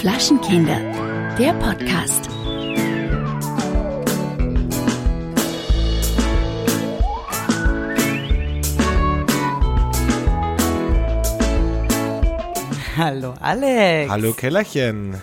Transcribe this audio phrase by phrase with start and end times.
[0.00, 0.78] Flaschenkinder,
[1.36, 2.28] der Podcast.
[12.96, 14.08] Hallo Alex.
[14.08, 15.16] Hallo Kellerchen.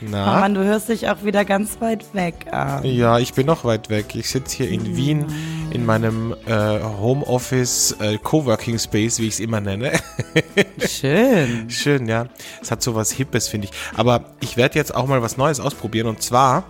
[0.00, 0.36] Na?
[0.36, 2.82] Oh Mann, du hörst dich auch wieder ganz weit weg an.
[2.82, 4.14] Ja, ich bin noch weit weg.
[4.14, 5.26] Ich sitze hier in Wien
[5.74, 9.92] in meinem äh, Homeoffice äh, Coworking Space, wie ich es immer nenne.
[10.88, 11.68] Schön.
[11.68, 12.28] Schön, ja.
[12.62, 13.72] Es hat so was Hippes, finde ich.
[13.96, 16.06] Aber ich werde jetzt auch mal was Neues ausprobieren.
[16.06, 16.64] Und zwar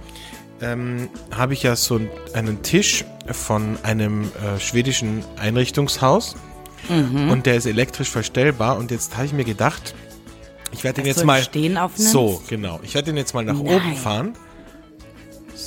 [0.62, 2.00] ähm, habe ich ja so
[2.32, 6.34] einen Tisch von einem äh, schwedischen Einrichtungshaus.
[6.88, 7.30] Mhm.
[7.30, 8.78] Und der ist elektrisch verstellbar.
[8.78, 9.94] Und jetzt habe ich mir gedacht,
[10.72, 11.42] ich werde den jetzt mal.
[11.42, 12.10] Stehen aufnimmst?
[12.10, 12.80] So, genau.
[12.82, 13.66] Ich werde den jetzt mal nach Nein.
[13.66, 14.32] oben fahren.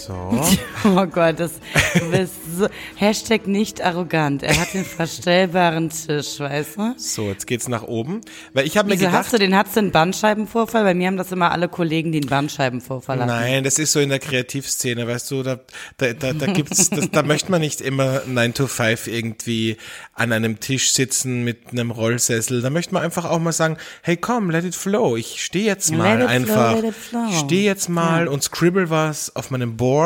[0.08, 0.42] So.
[0.86, 1.54] Oh Gott, das,
[1.96, 4.44] du bist so, Hashtag nicht arrogant.
[4.44, 6.94] Er hat den verstellbaren Tisch, weißt du?
[6.98, 8.22] So, jetzt geht's nach oben.
[8.54, 9.14] Weil ich habe mir gedacht.
[9.14, 10.84] hast du den, hast du einen Bandscheibenvorfall?
[10.84, 13.28] Bei mir haben das immer alle Kollegen, die einen Bandscheibenvorfall haben.
[13.28, 15.60] Nein, das ist so in der Kreativszene, weißt du, da,
[15.98, 19.78] da, da, da gibt's, das, da möchte man nicht immer 9 to 5 irgendwie
[20.14, 22.62] an einem Tisch sitzen mit einem Rollsessel.
[22.62, 25.18] Da möchte man einfach auch mal sagen, hey komm, let it flow.
[25.18, 26.78] Ich stehe jetzt mal einfach.
[26.78, 28.32] Flow, Steh jetzt mal ja.
[28.32, 29.97] und scribble was auf meinem Board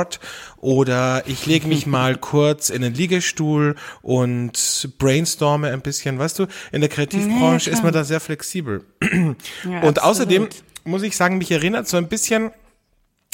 [0.57, 6.19] oder ich lege mich mal kurz in den Liegestuhl und brainstorme ein bisschen.
[6.19, 8.83] Weißt du, in der Kreativbranche nee, ist man da sehr flexibel.
[9.63, 10.47] Ja, und außerdem
[10.83, 12.51] muss ich sagen, mich erinnert so ein bisschen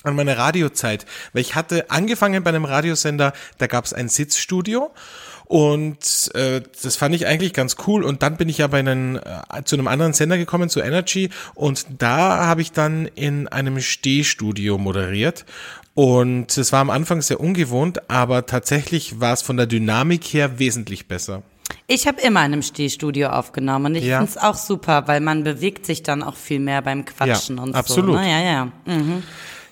[0.03, 4.91] an meine Radiozeit, weil ich hatte angefangen bei einem Radiosender, da gab es ein Sitzstudio
[5.47, 8.03] und äh, das fand ich eigentlich ganz cool.
[8.03, 11.29] Und dann bin ich ja bei einem, äh, zu einem anderen Sender gekommen, zu Energy.
[11.55, 15.45] Und da habe ich dann in einem Stehstudio moderiert.
[15.93, 20.59] Und es war am Anfang sehr ungewohnt, aber tatsächlich war es von der Dynamik her
[20.59, 21.43] wesentlich besser.
[21.87, 24.19] Ich habe immer in einem Stehstudio aufgenommen und ich ja.
[24.19, 27.63] finde es auch super, weil man bewegt sich dann auch viel mehr beim Quatschen ja,
[27.63, 28.15] und absolut.
[28.15, 28.21] so.
[28.21, 28.29] Ne?
[28.29, 28.71] Ja, ja.
[28.85, 29.23] Mhm.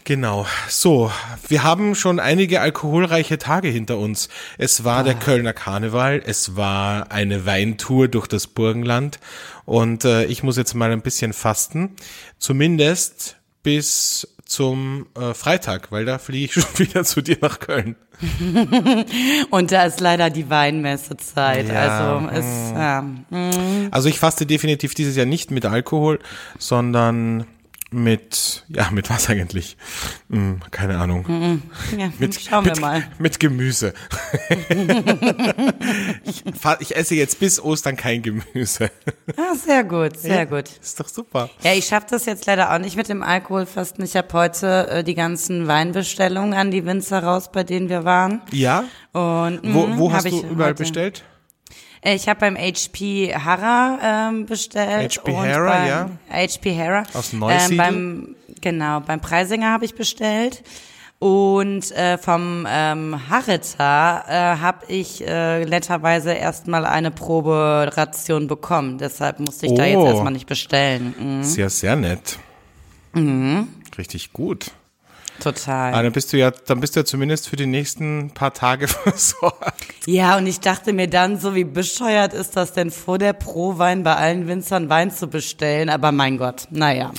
[0.05, 0.45] Genau.
[0.69, 1.11] So,
[1.47, 4.29] wir haben schon einige alkoholreiche Tage hinter uns.
[4.59, 5.03] Es war ah.
[5.03, 9.19] der Kölner Karneval, es war eine Weintour durch das Burgenland
[9.65, 11.95] und äh, ich muss jetzt mal ein bisschen fasten.
[12.37, 17.95] Zumindest bis zum äh, Freitag, weil da fliege ich schon wieder zu dir nach Köln.
[19.49, 21.67] Und da ist leider die Weinmessezeit.
[21.67, 22.77] Ja, also, ist, mm.
[22.77, 23.01] ja.
[23.01, 23.87] Mm.
[23.91, 26.19] also ich faste definitiv dieses Jahr nicht mit Alkohol,
[26.57, 27.45] sondern
[27.95, 29.77] mit, ja, mit was eigentlich?
[30.29, 31.25] Hm, keine Ahnung.
[31.27, 31.61] Mhm.
[31.97, 33.03] Ja, mit, schauen mit, wir mal.
[33.17, 33.93] Mit Gemüse.
[36.25, 36.43] ich,
[36.79, 38.91] ich, esse jetzt bis Ostern kein Gemüse.
[39.37, 40.69] Ah, sehr gut, sehr ja, gut.
[40.81, 41.49] Ist doch super.
[41.63, 44.03] Ja, ich schaffe das jetzt leider auch nicht mit dem Alkoholfasten.
[44.03, 48.41] Ich habe heute äh, die ganzen Weinbestellungen an die Winzer raus, bei denen wir waren.
[48.51, 48.83] Ja?
[49.13, 51.23] Und, wo, wo hast du überall heute, bestellt?
[52.05, 55.17] Äh, ich habe beim HP Harra ähm, bestellt.
[55.17, 56.09] HP Harra, ja.
[56.31, 57.03] HP Harra.
[57.13, 57.71] Aus Neusiedl.
[57.71, 60.63] Ähm, beim, genau, beim Preisinger habe ich bestellt.
[61.17, 68.97] Und äh, vom ähm, Harita äh, habe ich äh, netterweise erstmal eine Proberation bekommen.
[68.99, 69.77] Deshalb musste ich oh.
[69.77, 70.05] da jetzt oh.
[70.05, 71.15] erstmal nicht bestellen.
[71.17, 71.43] Mhm.
[71.43, 72.37] Sehr, sehr nett.
[73.13, 73.69] Mhm.
[73.97, 74.71] Richtig gut.
[75.39, 75.93] Total.
[75.93, 78.87] Ah, dann bist du ja, dann bist du ja zumindest für die nächsten paar Tage
[78.87, 79.85] versorgt.
[80.05, 84.03] Ja, und ich dachte mir dann, so wie bescheuert ist das denn vor der Pro-Wein
[84.03, 85.89] bei allen Winzern Wein zu bestellen?
[85.89, 87.11] Aber mein Gott, naja.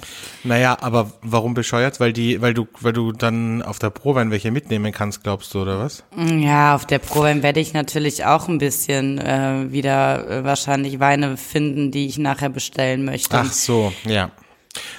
[0.45, 2.01] Naja, aber warum bescheuert?
[2.01, 5.63] Weil die, weil du, weil du dann auf der Pro-Wein welche mitnehmen kannst, glaubst du,
[5.63, 6.05] oder was?
[6.17, 11.37] Ja, auf der Pro-Wein werde ich natürlich auch ein bisschen äh, wieder äh, wahrscheinlich Weine
[11.37, 13.37] finden, die ich nachher bestellen möchte.
[13.37, 14.31] Ach so, ja.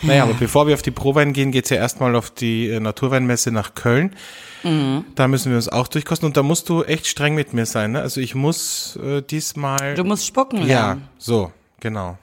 [0.02, 3.52] Naja, aber bevor wir auf die Prowein gehen, geht's ja erstmal auf die äh, Naturweinmesse
[3.52, 4.16] nach Köln.
[4.64, 5.06] Mhm.
[5.16, 7.94] Da müssen wir uns auch durchkosten und da musst du echt streng mit mir sein.
[7.94, 8.02] Ne?
[8.02, 9.96] Also ich muss äh, diesmal.
[9.96, 11.02] Du musst spucken lernen.
[11.02, 12.18] Ja, so, genau.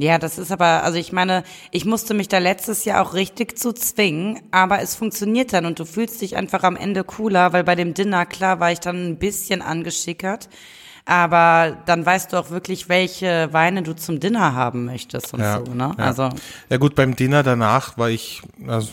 [0.00, 3.58] Ja, das ist aber, also ich meine, ich musste mich da letztes Jahr auch richtig
[3.58, 7.64] zu zwingen, aber es funktioniert dann und du fühlst dich einfach am Ende cooler, weil
[7.64, 10.48] bei dem Dinner, klar, war ich dann ein bisschen angeschickert
[11.08, 15.64] aber dann weißt du auch wirklich, welche Weine du zum Dinner haben möchtest und ja,
[15.64, 15.94] so, ne?
[15.96, 16.04] Ja.
[16.04, 16.28] Also.
[16.68, 18.92] Ja gut, beim Dinner danach war ich also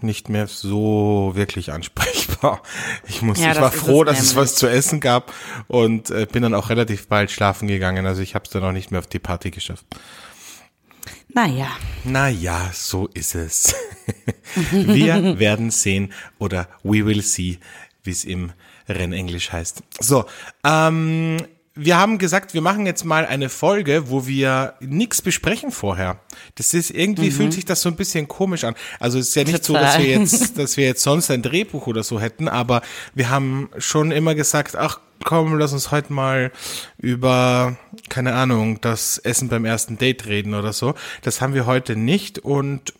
[0.00, 2.62] nicht mehr so wirklich ansprechbar.
[3.08, 4.30] Ich muss, ja, ich war froh, es dass nämlich.
[4.30, 5.32] es was zu essen gab
[5.66, 8.06] und äh, bin dann auch relativ bald schlafen gegangen.
[8.06, 9.84] Also ich habe es dann auch nicht mehr auf die Party geschafft.
[11.28, 11.68] Naja.
[12.04, 13.74] Naja, so ist es.
[14.70, 17.58] Wir werden sehen oder we will see,
[18.04, 18.52] wie es im
[18.88, 19.82] Rennenglisch heißt.
[19.98, 20.26] So,
[20.64, 21.38] ähm,
[21.76, 26.18] wir haben gesagt, wir machen jetzt mal eine Folge, wo wir nichts besprechen vorher.
[26.54, 27.32] Das ist irgendwie mhm.
[27.32, 28.74] fühlt sich das so ein bisschen komisch an.
[28.98, 29.82] Also es ist ja nicht Total.
[29.82, 32.80] so, dass wir jetzt, dass wir jetzt sonst ein Drehbuch oder so hätten, aber
[33.14, 36.50] wir haben schon immer gesagt, ach komm, lass uns heute mal
[36.98, 37.76] über
[38.08, 40.94] keine Ahnung, das Essen beim ersten Date reden oder so.
[41.22, 42.94] Das haben wir heute nicht und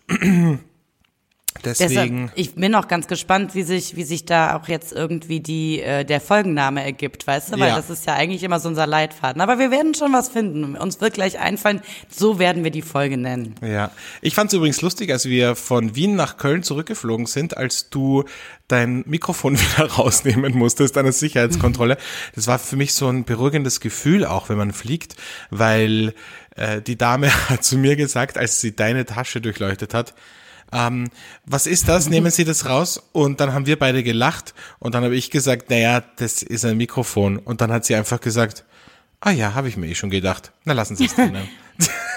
[1.63, 2.27] Deswegen.
[2.27, 5.81] Deshalb, ich bin auch ganz gespannt, wie sich, wie sich da auch jetzt irgendwie die,
[5.81, 7.59] äh, der Folgenname ergibt, weißt du?
[7.59, 7.75] Weil Ja.
[7.75, 9.41] das ist ja eigentlich immer so unser Leitfaden.
[9.41, 10.75] Aber wir werden schon was finden.
[10.75, 13.55] Uns wird gleich einfallen, so werden wir die Folge nennen.
[13.61, 17.89] Ja, ich fand es übrigens lustig, als wir von Wien nach Köln zurückgeflogen sind, als
[17.89, 18.23] du
[18.67, 21.97] dein Mikrofon wieder rausnehmen musstest, deine Sicherheitskontrolle.
[22.35, 25.15] Das war für mich so ein beruhigendes Gefühl, auch wenn man fliegt,
[25.49, 26.13] weil
[26.55, 30.13] äh, die Dame hat zu mir gesagt, als sie deine Tasche durchleuchtet hat,
[30.71, 31.09] ähm,
[31.45, 32.09] was ist das?
[32.09, 33.01] Nehmen Sie das raus?
[33.13, 36.77] Und dann haben wir beide gelacht und dann habe ich gesagt, naja, das ist ein
[36.77, 37.37] Mikrofon.
[37.37, 38.65] Und dann hat sie einfach gesagt,
[39.21, 40.51] ah ja, habe ich mir eh schon gedacht.
[40.65, 41.47] Na, lassen Sie es drinnen.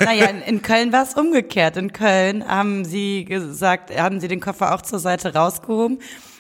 [0.01, 1.77] Naja, in, in Köln war es umgekehrt.
[1.77, 5.99] In Köln haben sie gesagt, haben sie den Koffer auch zur Seite rausgehoben.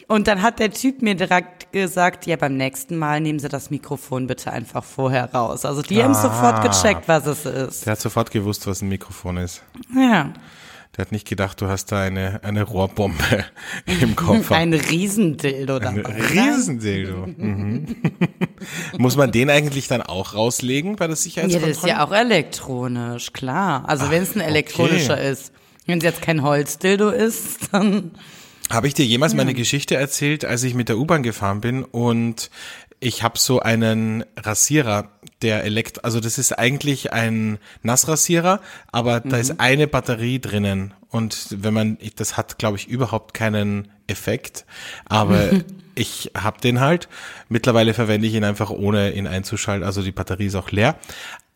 [0.09, 3.71] Und dann hat der Typ mir direkt gesagt, ja, beim nächsten Mal nehmen Sie das
[3.71, 5.65] Mikrofon bitte einfach vorher raus.
[5.65, 6.23] Also die haben Ah.
[6.23, 7.87] sofort gecheckt, was es ist.
[7.87, 9.62] Der hat sofort gewusst, was ein Mikrofon ist.
[9.95, 10.33] Ja,
[11.00, 13.47] Der hat nicht gedacht, du hast da eine, eine Rohrbombe
[14.02, 14.55] im Koffer.
[14.56, 16.20] ein Riesendildo Ein dabei.
[16.20, 17.26] Riesendildo.
[17.26, 17.97] Mhm.
[18.99, 21.73] Muss man den eigentlich dann auch rauslegen bei der Ja, das Sicherheitskontrolle?
[21.73, 23.88] ist ja auch elektronisch, klar.
[23.88, 25.31] Also wenn es ein elektronischer okay.
[25.32, 25.52] ist.
[25.87, 28.11] Wenn es jetzt kein Holzdildo ist, dann
[28.69, 32.50] Habe ich dir jemals meine Geschichte erzählt, als ich mit der U-Bahn gefahren bin und
[33.00, 35.11] ich habe so einen Rasierer,
[35.43, 38.61] der elekt, also das ist eigentlich ein Nassrasierer,
[38.93, 43.89] aber da ist eine Batterie drinnen und wenn man, das hat glaube ich überhaupt keinen
[44.07, 44.65] Effekt,
[45.07, 45.51] aber
[45.95, 47.09] ich habe den halt.
[47.49, 50.97] Mittlerweile verwende ich ihn einfach ohne ihn einzuschalten, also die Batterie ist auch leer.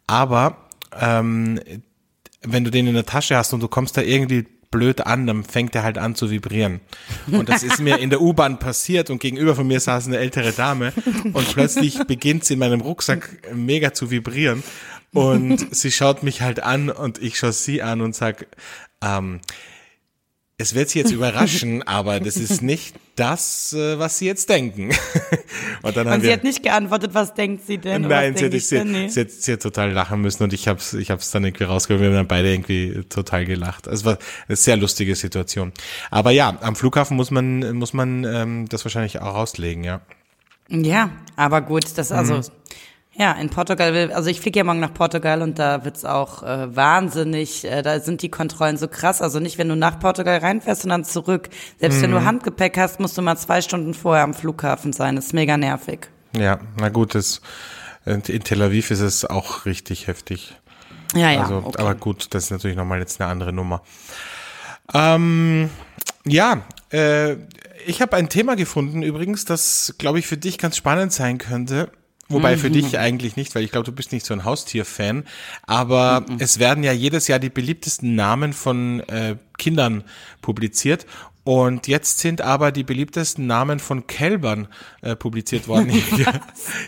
[0.07, 1.61] Aber ähm,
[2.43, 5.45] wenn du den in der Tasche hast und du kommst da irgendwie blöd an, dann
[5.45, 6.81] fängt er halt an zu vibrieren.
[7.31, 10.51] Und das ist mir in der U-Bahn passiert und gegenüber von mir saß eine ältere
[10.51, 10.93] Dame
[11.33, 14.65] und plötzlich beginnt sie in meinem Rucksack mega zu vibrieren
[15.13, 18.49] und sie schaut mich halt an und ich schaue sie an und sag,
[19.01, 19.41] ähm,
[20.57, 24.91] es wird sie jetzt überraschen, aber das ist nicht das, äh, was sie jetzt denken.
[25.83, 28.03] Und dann haben Und sie wir, hat nicht geantwortet, was denkt sie denn?
[28.03, 28.93] Nein, sie hat, ich sie, denn?
[28.93, 29.09] Nee.
[29.09, 32.01] sie, hat, sie hat total lachen müssen und ich hab's, ich hab's dann irgendwie rausgehört.
[32.01, 33.87] Wir haben dann beide irgendwie total gelacht.
[33.87, 34.19] Es war
[34.49, 35.73] eine sehr lustige Situation.
[36.11, 40.01] Aber ja, am Flughafen muss man, muss man ähm, das wahrscheinlich auch rauslegen, ja.
[40.69, 42.43] Ja, aber gut, das also Mhm.
[43.17, 46.43] Ja in Portugal will, also ich fliege ja morgen nach Portugal und da wird's auch
[46.43, 50.39] äh, wahnsinnig, äh, da sind die Kontrollen so krass, also nicht wenn du nach Portugal
[50.39, 51.49] reinfährst dann zurück.
[51.79, 52.15] Selbst wenn Mhm.
[52.15, 55.17] du Handgepäck hast, musst du mal zwei Stunden vorher am Flughafen sein.
[55.17, 56.09] Das ist mega nervig.
[56.37, 57.41] Ja, na gut, das,
[58.05, 60.57] in Tel Aviv ist es auch richtig heftig.
[61.15, 61.43] Ja, ja.
[61.43, 61.81] Also, okay.
[61.81, 63.83] aber gut, das ist natürlich nochmal jetzt eine andere Nummer.
[64.93, 65.71] Ähm,
[66.27, 66.63] ja,
[66.93, 67.37] äh,
[67.87, 71.91] ich habe ein Thema gefunden übrigens, das, glaube ich, für dich ganz spannend sein könnte.
[72.29, 75.25] Wobei für dich eigentlich nicht, weil ich glaube, du bist nicht so ein Haustier-Fan.
[75.67, 80.05] Aber es werden ja jedes Jahr die beliebtesten Namen von äh, Kindern
[80.41, 81.07] publiziert.
[81.45, 84.67] Und jetzt sind aber die beliebtesten Namen von Kälbern
[85.03, 86.41] äh, publiziert worden hier,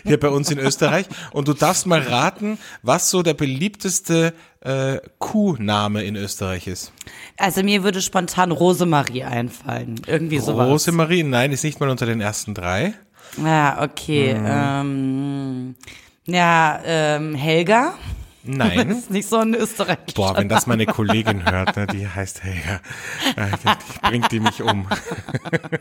[0.03, 1.05] hier bei uns in Österreich.
[1.31, 6.91] Und du darfst mal raten, was so der beliebteste äh, Kuhname in Österreich ist.
[7.37, 10.01] also mir würde spontan Rosemarie einfallen.
[10.07, 10.67] Irgendwie sowas.
[10.67, 12.95] Rosemarie, nein, ist nicht mal unter den ersten drei.
[13.43, 14.33] Ja, okay.
[14.33, 14.45] Mhm.
[14.47, 15.75] Ähm,
[16.25, 17.93] ja, ähm, Helga.
[18.47, 18.91] Das Nein.
[18.91, 22.79] ist nicht so ein österreichischer Boah, wenn das meine Kollegin hört, ne, die heißt Helga,
[23.35, 24.87] äh, bringt die mich um.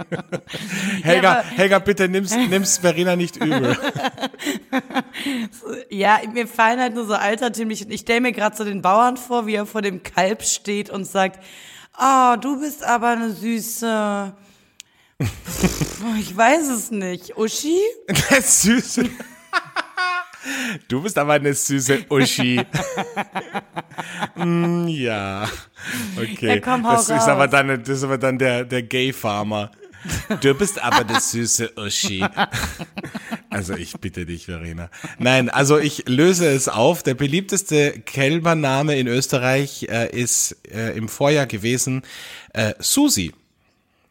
[1.04, 3.78] Helga, Helga, bitte nimm's, nimm's Verena nicht übel.
[5.90, 7.88] Ja, mir fallen halt nur so altertümlich.
[7.88, 11.04] Ich stelle mir gerade so den Bauern vor, wie er vor dem Kalb steht und
[11.04, 11.42] sagt,
[11.98, 14.34] oh, du bist aber eine süße.
[15.18, 17.36] Ich weiß es nicht.
[17.36, 17.78] Uschi?
[18.08, 19.08] Eine süße.
[20.88, 22.60] Du bist aber eine süße Uschi.
[24.36, 25.48] mm, ja.
[26.16, 26.46] Okay.
[26.46, 29.72] Ja, komm, das ist aber dann, das ist aber dann der, der Gay-Farmer.
[30.40, 32.24] Du bist aber eine süße Uschi.
[33.50, 34.90] Also ich bitte dich, Verena.
[35.18, 37.02] Nein, also ich löse es auf.
[37.02, 42.02] Der beliebteste Kälbername in Österreich äh, ist äh, im Vorjahr gewesen
[42.52, 43.32] äh, Susi.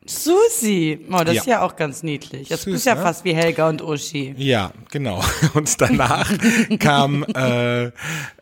[0.05, 1.05] Susi.
[1.11, 1.41] Oh, das Ja.
[1.41, 2.47] ist ja auch ganz niedlich.
[2.49, 3.01] Das Süß, ist ja ne?
[3.01, 4.35] fast wie Helga und Uschi.
[4.37, 5.23] Ja, genau.
[5.53, 6.31] Und danach
[6.79, 7.91] kam äh,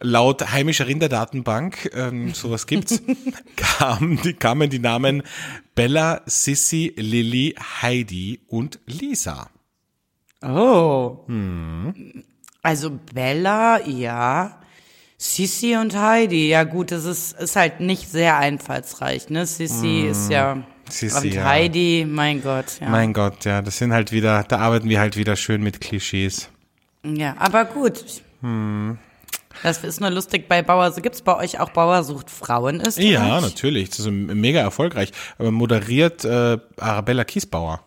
[0.02, 3.02] laut heimischer Rinderdatenbank, ähm, sowas gibt's,
[3.56, 5.24] kam, die, kamen die Namen
[5.76, 9.50] Bella, Sissi, Lilly, Heidi und Lisa.
[10.42, 11.20] Oh.
[11.28, 12.24] Hm.
[12.62, 14.60] Also Bella, ja.
[15.24, 19.46] Sissi und Heidi, ja gut, das ist, ist halt nicht sehr einfallsreich, ne?
[19.46, 20.56] Sissi ist ja.
[20.56, 20.66] Hm.
[20.90, 21.46] Sissi, und ja.
[21.46, 22.90] Heidi, mein Gott, ja.
[22.90, 26.50] Mein Gott, ja, das sind halt wieder, da arbeiten wir halt wieder schön mit Klischees.
[27.06, 28.04] ja, aber gut.
[29.64, 30.92] Das ist nur lustig bei Bauer.
[30.92, 33.00] So gibt es bei euch auch Bauer sucht Frauen ist?
[33.00, 33.92] Ja, natürlich.
[33.92, 35.14] Das ist mega erfolgreich.
[35.38, 37.80] Aber moderiert äh, Arabella Kiesbauer.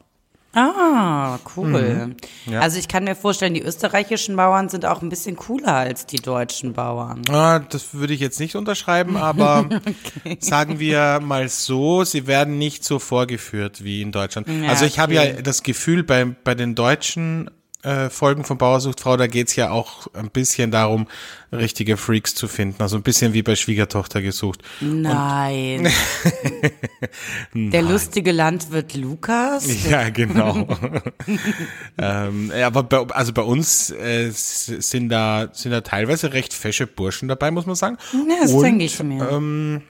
[0.56, 2.16] Ah, cool.
[2.46, 2.52] Mhm.
[2.52, 2.60] Ja.
[2.60, 6.16] Also ich kann mir vorstellen, die österreichischen Bauern sind auch ein bisschen cooler als die
[6.16, 7.20] deutschen Bauern.
[7.28, 9.68] Ah, das würde ich jetzt nicht unterschreiben, aber
[10.38, 14.48] sagen wir mal so, sie werden nicht so vorgeführt wie in Deutschland.
[14.48, 15.34] Ja, also ich habe okay.
[15.36, 17.50] ja das Gefühl, bei, bei den deutschen
[17.86, 21.06] äh, Folgen von Bauersuchtfrau, da geht's ja auch ein bisschen darum,
[21.52, 22.82] richtige Freaks zu finden.
[22.82, 24.62] Also ein bisschen wie bei Schwiegertochter gesucht.
[24.80, 25.88] Nein.
[27.54, 29.88] Der lustige Landwirt Lukas?
[29.88, 30.66] Ja, genau.
[31.98, 37.28] ähm, aber bei, also bei uns äh, sind da sind da teilweise recht fesche Burschen
[37.28, 37.98] dabei, muss man sagen.
[38.12, 39.30] Ja, das Und, denke ich mir.
[39.30, 39.82] Ähm,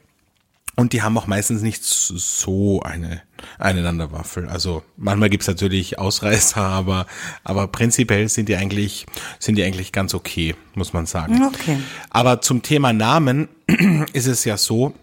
[0.76, 3.23] und die haben auch meistens nicht so eine
[3.59, 4.47] Einanderwaffel.
[4.49, 7.06] Also manchmal gibt's natürlich Ausreißer, aber
[7.45, 9.06] aber prinzipiell sind die eigentlich
[9.38, 11.42] sind die eigentlich ganz okay, muss man sagen.
[11.47, 11.78] Okay.
[12.11, 13.49] Aber zum Thema Namen
[14.12, 14.95] ist es ja so,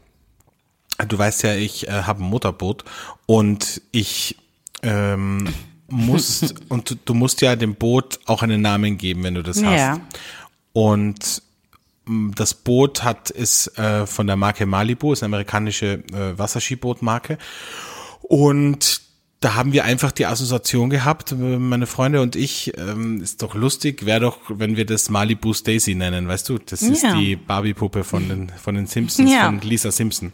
[1.07, 2.85] du weißt ja, ich äh, habe ein Motorboot
[3.25, 4.37] und ich
[4.83, 5.49] ähm,
[5.89, 9.63] muss und du, du musst ja dem Boot auch einen Namen geben, wenn du das
[9.63, 9.79] hast.
[9.79, 9.99] Ja.
[10.73, 11.41] Und mh,
[12.35, 17.37] das Boot hat ist äh, von der Marke Malibu, ist eine amerikanische äh, Wasserskibootmarke.
[18.21, 19.01] Und
[19.39, 23.55] da haben wir einfach die Assoziation gehabt, äh, meine Freunde und ich, ähm, ist doch
[23.55, 26.57] lustig, wäre doch, wenn wir das Malibu Stacy nennen, weißt du?
[26.59, 27.15] Das ist Ja.
[27.17, 29.45] die Barbie-Puppe von den, von den Simpsons, Ja.
[29.45, 30.31] von Lisa Simpson.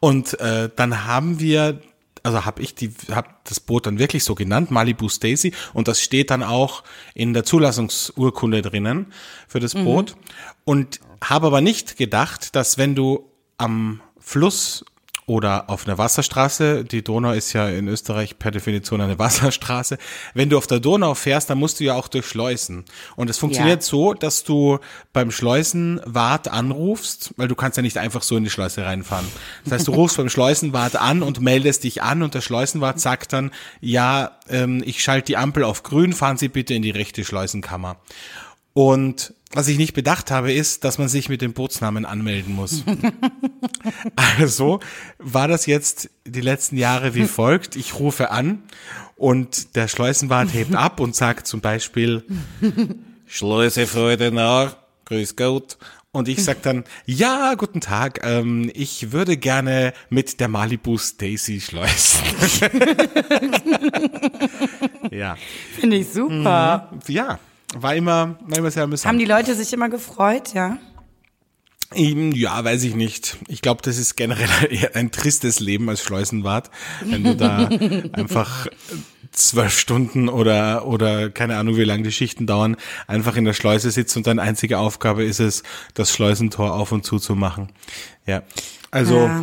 [0.00, 1.80] Und äh, dann haben wir,
[2.24, 6.00] also habe ich die, hab das Boot dann wirklich so genannt, Malibu Stacy, und das
[6.00, 6.82] steht dann auch
[7.14, 9.12] in der Zulassungsurkunde drinnen
[9.46, 10.16] für das Boot.
[10.64, 14.84] Und habe aber nicht gedacht, dass wenn du am Fluss
[15.26, 19.96] oder auf einer Wasserstraße, die Donau ist ja in Österreich per Definition eine Wasserstraße,
[20.34, 22.84] wenn du auf der Donau fährst, dann musst du ja auch durch Schleusen.
[23.16, 23.88] Und es funktioniert Ja.
[23.88, 24.78] so, dass du
[25.12, 29.26] beim Schleusenwart anrufst, weil du kannst ja nicht einfach so in die Schleuse reinfahren.
[29.64, 33.32] Das heißt, du rufst beim Schleusenwart an und meldest dich an und der Schleusenwart sagt
[33.32, 33.50] dann,
[33.80, 37.96] ja, ähm, ich schalte die Ampel auf grün, fahren Sie bitte in die rechte Schleusenkammer.
[38.74, 42.84] Und was ich nicht bedacht habe, ist, dass man sich mit dem Bootsnamen anmelden muss.
[44.38, 44.80] Also
[45.18, 47.76] war das jetzt die letzten Jahre wie folgt.
[47.76, 48.62] Ich rufe an
[49.16, 52.24] und der Schleusenwart hebt ab und sagt zum Beispiel
[53.26, 54.70] Schleuse Freudenau,
[55.04, 55.76] grüß Gott.
[56.12, 61.60] Und ich sag dann, ja, guten Tag, ähm, ich würde gerne mit der Malibu Stacy
[61.60, 62.22] schleusen.
[65.10, 65.36] ja,
[65.78, 66.90] Finde ich super.
[67.08, 67.38] ja,
[67.76, 69.08] war immer, war immer sehr amüsant.
[69.08, 70.78] Haben die Leute sich immer gefreut, ja?
[71.96, 73.36] Ja, weiß ich nicht.
[73.46, 76.70] Ich glaube, das ist generell eher ein tristes Leben als Schleusenwart,
[77.04, 77.68] wenn du da
[78.12, 78.66] einfach
[79.30, 82.76] zwölf Stunden oder oder keine Ahnung, wie lange die Schichten dauern,
[83.06, 85.62] einfach in der Schleuse sitzt und deine einzige Aufgabe ist es,
[85.94, 87.68] das Schleusentor auf und zu zu machen.
[88.26, 88.42] Ja,
[88.90, 89.42] also, Ja.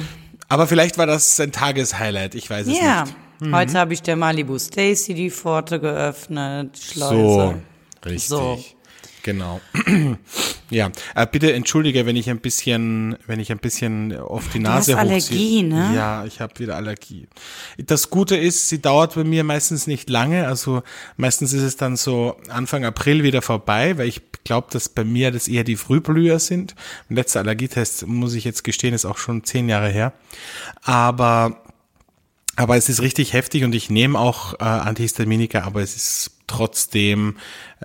[0.49, 2.35] aber vielleicht war das ein Tageshighlight.
[2.35, 3.05] Ich weiß es Ja.
[3.39, 3.53] nicht.
[3.53, 7.15] Heute habe ich der Malibu Stacy die Pforte geöffnet, Schleuse.
[7.15, 7.55] So,
[8.05, 8.27] richtig.
[8.27, 8.63] So.
[9.23, 9.61] Genau.
[10.69, 14.93] ja, äh, bitte entschuldige, wenn ich ein bisschen, wenn ich ein bisschen auf die Nase
[14.93, 15.63] hast Allergie, hochziehe.
[15.63, 15.91] ne?
[15.95, 17.27] Ja, ich habe wieder Allergie.
[17.77, 20.47] Das Gute ist, sie dauert bei mir meistens nicht lange.
[20.47, 20.81] Also
[21.17, 25.31] meistens ist es dann so Anfang April wieder vorbei, weil ich glaube, dass bei mir
[25.31, 26.75] das eher die Frühblüher sind.
[27.09, 30.13] Mein letzter Allergietest, muss ich jetzt gestehen, ist auch schon zehn Jahre her.
[30.83, 31.61] Aber
[32.57, 37.37] aber es ist richtig heftig und ich nehme auch äh, Antihistaminika, aber es ist trotzdem,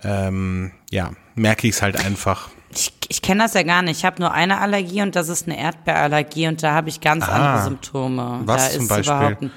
[0.03, 2.49] ähm, ja, merke ich es halt einfach.
[2.71, 3.99] Ich, ich kenne das ja gar nicht.
[3.99, 7.29] Ich habe nur eine Allergie und das ist eine Erdbeerallergie und da habe ich ganz
[7.29, 8.41] andere Symptome.
[8.45, 9.51] was da zum Beispiel?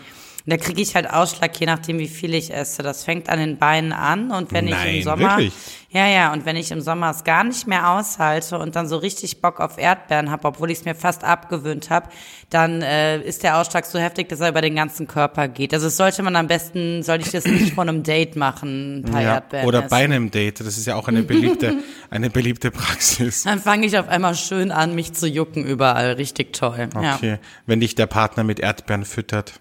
[0.49, 2.81] Ein, da kriege ich halt Ausschlag, je nachdem, wie viel ich esse.
[2.83, 5.53] Das fängt an den Beinen an und wenn ich Nein, im Sommer, wirklich?
[5.91, 8.97] ja, ja, und wenn ich im Sommer es gar nicht mehr aushalte und dann so
[8.97, 12.09] richtig Bock auf Erdbeeren habe, obwohl ich es mir fast abgewöhnt habe,
[12.49, 15.73] dann äh, ist der Ausschlag so heftig, dass er über den ganzen Körper geht.
[15.73, 19.11] Also das sollte man am besten, sollte ich das nicht vor einem Date machen, ein
[19.11, 19.89] paar Ja, Erdbeeren oder essen.
[19.89, 21.75] bei einem Date, das ist ja auch eine beliebte,
[22.09, 23.43] eine beliebte Praxis.
[23.43, 26.13] Dann fange ich auf einmal schön an, mich zu jucken überall.
[26.13, 26.89] Richtig toll.
[26.95, 29.59] Okay, wenn dich der Partner mit Erdbeeren füttert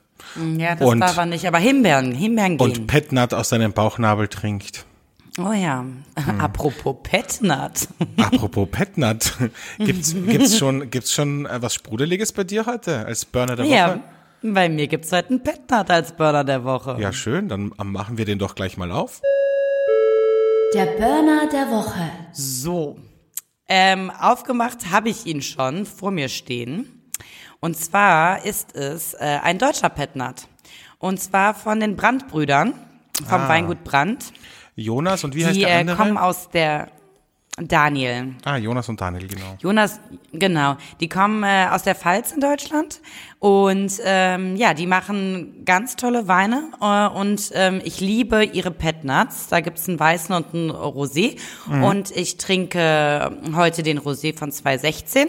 [0.56, 1.46] Ja, das Und- darf er nicht.
[1.46, 2.86] Aber Himbeeren, Himbeeren und gehen.
[2.86, 4.84] Petnat aus seinem Bauchnabel trinkt.
[5.38, 5.80] oh ja.
[5.80, 6.04] Hm.
[6.40, 7.88] Apropos Petnat.
[8.16, 9.34] Apropos Petnat,
[9.78, 13.74] gibt's, gibt's schon, gibt's schon äh, was Sprudeliges bei dir heute als Burner der Woche?
[13.74, 14.00] ja,
[14.42, 16.96] bei mir gibt's heute einen Petnat als Burner der Woche.
[17.00, 19.20] Ja, schön, dann machen wir den doch gleich mal auf.
[20.74, 22.10] Der Burner der Woche.
[22.32, 22.98] So.
[23.68, 26.97] Ähm, aufgemacht habe ich ihn schon vor mir stehen.
[27.60, 30.46] Und zwar ist es äh, ein deutscher Petnat.
[30.98, 32.74] Und zwar von den Brandbrüdern,
[33.28, 33.48] vom Ah.
[33.48, 34.32] Weingut Brand.
[34.76, 35.96] Jonas und wie heißt Die der äh, andere?
[35.96, 36.88] kommen aus der
[37.60, 38.34] Daniel.
[38.44, 39.56] Ah, Jonas und Daniel, genau.
[39.58, 39.98] Jonas,
[40.32, 40.76] genau.
[41.00, 43.00] Die kommen äh, aus der Pfalz in Deutschland
[43.40, 49.02] und ähm, ja, die machen ganz tolle Weine äh, und ähm, ich liebe ihre Pet
[49.02, 49.48] Nuts.
[49.48, 51.36] Da gibt's einen weißen und einen Rosé
[51.68, 55.26] und ich trinke heute den Rosé von 2016.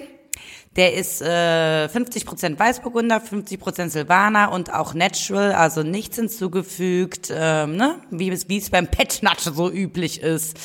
[0.79, 7.95] Der ist äh, 50% Weißburgunder, 50% Silvaner und auch natural, also nichts hinzugefügt, ähm, ne?
[8.11, 10.57] wie es beim Pet Nut so üblich ist.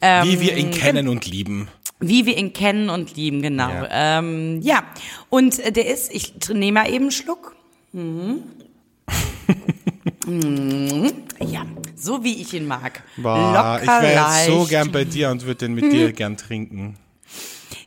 [0.00, 1.68] Ähm, Wie wir ihn kennen und lieben.
[1.98, 3.68] wie wir ihn kennen und lieben, genau.
[3.68, 4.18] Ja.
[4.20, 4.82] Ähm, ja.
[5.28, 7.54] und äh, der ist, ich nehme mal eben einen Schluck.
[7.92, 8.42] Mhm.
[10.26, 11.12] Mhm.
[11.40, 13.02] ja, so wie ich ihn mag.
[13.16, 14.48] Boah, ich locker wäre leicht.
[14.48, 16.96] jetzt so gern bei dir und würde den mit dir gern trinken.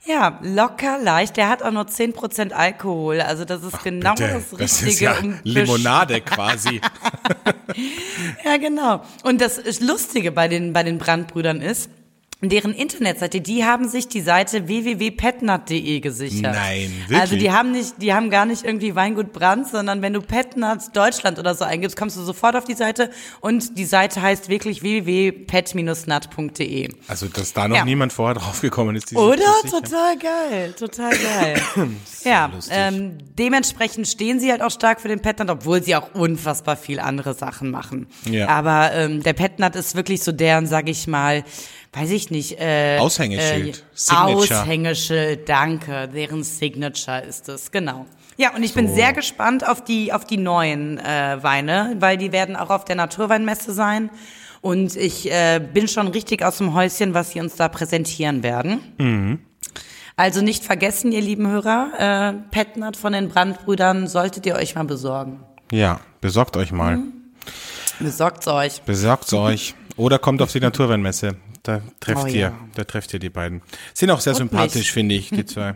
[0.05, 1.37] Ja, locker leicht.
[1.37, 3.21] Der hat auch nur 10% Alkohol.
[3.21, 5.05] Also das ist genau Bitte, das das ist Richtige.
[5.05, 6.81] ja um Limonade quasi.
[8.43, 9.01] Ja, genau.
[9.23, 11.89] Und das ist Lustige bei den, bei den Brandbrüdern ist,
[12.49, 16.53] deren Internetseite, die haben sich die Seite www.petnut.de gesichert.
[16.55, 17.19] Nein, wirklich?
[17.19, 20.79] Also die haben nicht, die haben gar nicht irgendwie Weingut Brand, sondern wenn du Petnut
[20.93, 23.09] Deutschland oder so eingibst, kommst du sofort auf die Seite
[23.39, 26.89] und die Seite heißt wirklich www.pet-nut.de.
[27.07, 27.85] Also, dass da noch Ja.
[27.85, 29.15] niemand vorher draufgekommen ist.
[29.15, 29.41] Oder?
[29.69, 31.61] Total geil, total geil.
[32.23, 32.73] ja, lustig.
[32.77, 36.99] ähm, dementsprechend stehen sie halt auch stark für den Petnut, obwohl sie auch unfassbar viel
[36.99, 38.07] andere Sachen machen.
[38.29, 38.47] Ja.
[38.49, 41.43] Aber ähm, der Petnut ist wirklich so deren, sag ich mal,
[41.93, 42.59] weiß ich nicht.
[42.59, 43.77] Äh, Aushängeschild.
[43.77, 44.61] Äh, Signature.
[44.61, 46.07] Aushängeschild, danke.
[46.07, 48.05] Deren Signature ist es, genau.
[48.37, 52.31] Ja, und ich bin sehr gespannt auf die, auf die neuen äh, Weine, weil die
[52.31, 54.09] werden auch auf der Naturweinmesse sein.
[54.61, 59.45] Und ich äh, bin schon richtig aus dem Häuschen, was sie uns da präsentieren werden.
[60.15, 64.85] Also nicht vergessen, ihr lieben Hörer, äh, Petnat von den Brandbrüdern solltet ihr euch mal
[64.85, 65.41] besorgen.
[65.71, 66.97] Ja, besorgt euch mal.
[66.97, 67.13] Mhm.
[67.99, 68.81] Besorgt's euch.
[68.83, 69.75] Besorgt's euch.
[69.97, 71.35] Oder kommt auf die Naturweinmesse.
[71.63, 72.53] Da trefft Oh ihr, ja.
[72.75, 73.61] da trefft ihr die beiden.
[73.93, 75.75] Sind auch sehr Und sympathisch, finde ich, die zwei.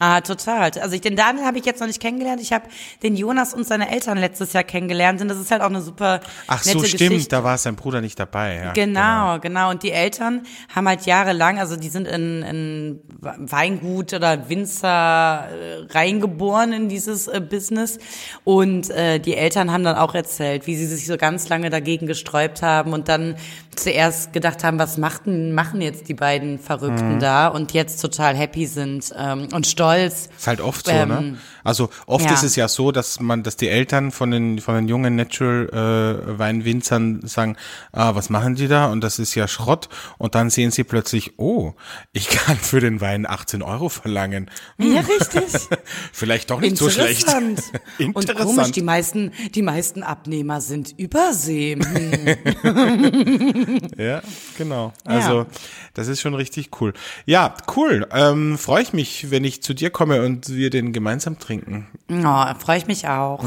[0.00, 0.70] Ah, total.
[0.80, 2.40] Also ich, den Daniel habe ich jetzt noch nicht kennengelernt.
[2.40, 2.66] Ich habe
[3.02, 5.20] den Jonas und seine Eltern letztes Jahr kennengelernt.
[5.20, 7.30] Und das ist halt auch eine super Ach nette so, stimmt, Geschichte.
[7.30, 8.54] da war sein Bruder nicht dabei.
[8.62, 9.70] Ja, Genau, genau.
[9.70, 15.86] Und die Eltern haben halt jahrelang, also die sind in, in Weingut oder Winzer äh,
[15.92, 17.98] reingeboren in dieses äh, Business.
[18.44, 22.06] Und äh, die Eltern haben dann auch erzählt, wie sie sich so ganz lange dagegen
[22.06, 23.34] gesträubt haben und dann
[23.78, 27.20] zuerst gedacht haben, was machten, machen jetzt die beiden Verrückten Mhm.
[27.20, 30.28] da und jetzt total happy sind ähm, und stolz.
[30.36, 31.16] Ist halt oft so, ne?
[31.18, 32.32] Ähm, Also oft ja.
[32.32, 35.68] ist es ja so, dass man, dass die Eltern von den von den jungen Natural
[35.68, 37.56] äh, Weinwinzern sagen,
[37.92, 38.86] ah, was machen die da?
[38.86, 39.88] Und das ist ja Schrott.
[40.18, 41.74] Und dann sehen sie plötzlich, oh,
[42.12, 44.50] ich kann für den Wein 18 Euro verlangen.
[44.78, 45.44] Hm, Ja, richtig.
[46.12, 47.22] vielleicht doch nicht so schlecht.
[47.28, 47.62] Interessant.
[48.14, 51.76] Und komisch, die meisten, die meisten Abnehmer sind Übersee.
[53.96, 54.22] Ja,
[54.56, 54.92] genau.
[55.04, 55.46] Also
[55.94, 56.92] das ist schon richtig cool.
[57.26, 58.06] Ja, cool.
[58.12, 61.86] Ähm, Freue ich mich, wenn ich zu dir komme und wir den gemeinsam trinken.
[62.10, 63.44] Oh, freue ich mich auch.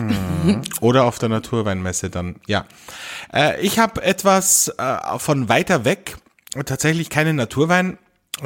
[0.81, 2.65] Oder auf der Naturweinmesse dann, ja.
[3.33, 6.17] Äh, ich habe etwas äh, von weiter weg,
[6.65, 7.97] tatsächlich keinen Naturwein,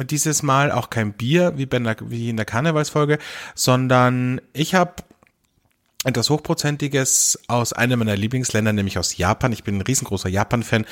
[0.04, 3.18] dieses Mal auch kein Bier, wie, bei wie in der Karnevalsfolge,
[3.54, 4.94] sondern ich habe
[6.06, 9.52] etwas Hochprozentiges aus einem meiner Lieblingsländer, nämlich aus Japan.
[9.52, 10.86] Ich bin ein riesengroßer Japan-Fan.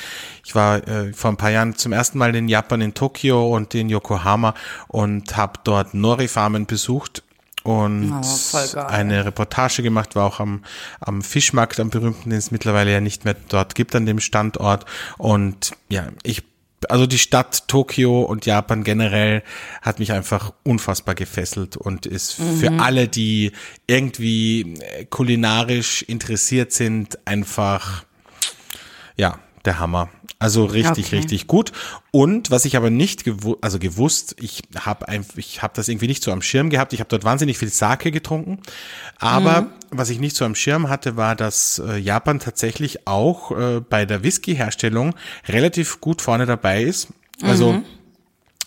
[0.44, 3.74] Ich war äh, vor ein paar Jahren zum ersten Mal in Japan, in Tokio und
[3.74, 4.54] in Yokohama
[4.88, 7.22] und habe dort Nori-Farmen besucht
[7.62, 10.62] und Oh, eine Reportage gemacht, war auch am,
[11.00, 14.84] am Fischmarkt, am berühmten, den es mittlerweile ja nicht mehr dort gibt an dem Standort.
[15.16, 16.42] Und ja, ich
[16.90, 19.42] also die Stadt Tokio und Japan generell
[19.82, 23.52] hat mich einfach unfassbar gefesselt und ist für alle, die
[23.86, 28.04] irgendwie äh, kulinarisch interessiert sind, einfach
[29.16, 30.08] ja, der Hammer.
[30.38, 31.16] Also richtig, Okay.
[31.16, 31.72] richtig gut.
[32.10, 36.06] Und was ich aber nicht gewu also gewusst, ich habe einfach, ich habe das irgendwie
[36.08, 36.92] nicht so am Schirm gehabt.
[36.92, 38.58] Ich habe dort wahnsinnig viel Sake getrunken.
[39.18, 43.80] Aber was ich nicht so am Schirm hatte, war, dass äh, Japan tatsächlich auch äh,
[43.80, 45.14] bei der Whisky-Herstellung
[45.48, 47.08] relativ gut vorne dabei ist.
[47.42, 47.82] Also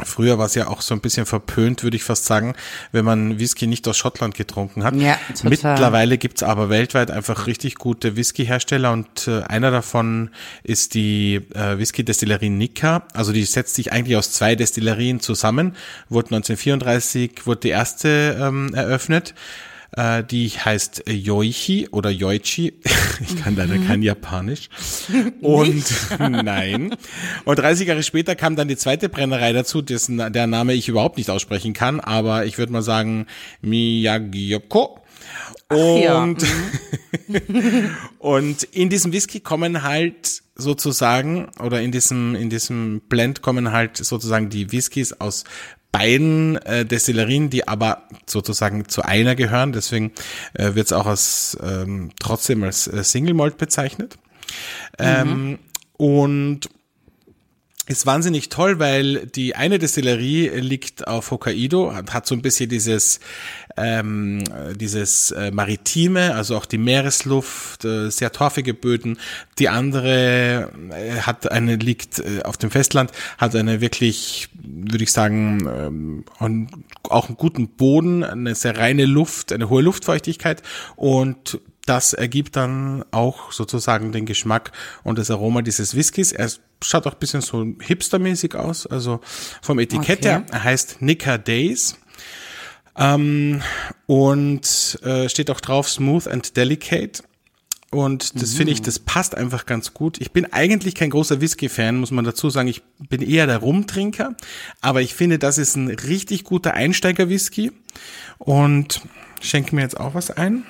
[0.04, 2.54] Früher war es ja auch so ein bisschen verpönt, würde ich fast sagen,
[2.92, 4.96] wenn man Whisky nicht aus Schottland getrunken hat.
[4.96, 5.50] Ja, total.
[5.50, 10.30] Mittlerweile gibt's aber weltweit einfach richtig gute Whisky-Hersteller und äh, einer davon
[10.64, 13.04] ist die äh, Whisky-Destillerie Nika.
[13.14, 15.76] Also die setzt sich eigentlich aus zwei Destillerien zusammen.
[16.10, 19.34] Wurde 1934 wurde die erste ähm, eröffnet.
[19.92, 22.74] Äh, die heißt Yoichi oder Yoichi.
[23.20, 24.70] Ich kann leider kein Japanisch.
[25.42, 25.86] Und
[26.20, 26.96] nein.
[27.46, 31.18] Und 30 Jahre später kam dann die zweite Brennerei dazu, dessen der Name ich überhaupt
[31.18, 33.26] nicht aussprechen kann, aber ich würde mal sagen
[33.62, 35.00] Miyagiyoko.
[35.72, 36.24] ja.
[36.24, 36.46] Und,
[38.20, 43.98] und in diesem Whisky kommen halt sozusagen oder in diesem in diesem Blend kommen halt
[43.98, 45.44] sozusagen die Whiskys aus
[45.92, 49.72] beiden äh, Destillerien, die aber sozusagen zu einer gehören.
[49.72, 50.12] Deswegen
[50.54, 54.18] äh, wird es auch als ähm, trotzdem als äh, Single Malt bezeichnet.
[55.00, 55.60] Ähm,
[55.98, 56.70] und
[57.88, 62.70] ist wahnsinnig toll, weil die eine Destillerie liegt auf Hokkaido, hat, hat so ein bisschen
[62.70, 63.20] dieses
[63.78, 64.44] ähm,
[64.76, 69.20] dieses äh, maritime, also auch die Meeresluft, äh, sehr torfige Böden.
[69.60, 75.12] Die andere äh, hat eine liegt äh, auf dem Festland, hat eine wirklich, würde ich
[75.12, 76.26] sagen, ähm,
[77.04, 80.64] auch einen guten Boden, eine sehr reine Luft, eine hohe Luftfeuchtigkeit
[80.96, 84.74] und das ergibt dann auch sozusagen den Geschmack
[85.04, 86.34] und das Aroma dieses Whiskys.
[86.34, 86.50] Er
[86.82, 89.20] schaut auch ein bisschen so hipstermäßig aus, also
[89.62, 90.30] vom Etikett Okay.
[90.30, 90.46] her.
[90.52, 91.98] Er heißt Nika Days.
[93.00, 93.62] Ähm,
[94.08, 97.24] und äh, steht auch drauf Smooth and Delicate.
[97.90, 100.20] Und das finde ich, das passt einfach ganz gut.
[100.20, 102.68] Ich bin eigentlich kein großer Whisky-Fan, muss man dazu sagen.
[102.68, 104.36] Ich bin eher der Rumtrinker.
[104.82, 107.72] Aber ich finde, das ist ein richtig guter Einsteiger-Whisky.
[108.40, 109.02] Und
[109.40, 110.66] schenke mir jetzt auch was ein.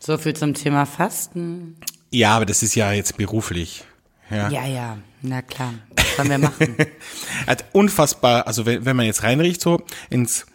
[0.00, 1.76] So viel zum Thema Fasten.
[2.10, 3.84] Ja, aber das ist ja jetzt beruflich.
[4.30, 4.48] Ja.
[4.50, 5.74] Ja, ja, na klar.
[5.96, 6.76] Was sollen wir machen?
[7.46, 10.46] Hat unfassbar, also wenn, wenn man jetzt reinriecht so ins,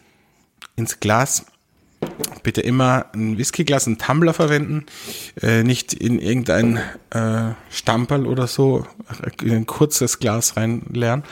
[0.76, 1.46] ins Glas,
[2.42, 4.86] bitte immer ein Whiskyglas, ein Tumbler verwenden,
[5.42, 6.78] äh, nicht in irgendein
[7.10, 8.86] äh, Stamperl oder so,
[9.42, 11.24] in ein kurzes Glas reinleeren,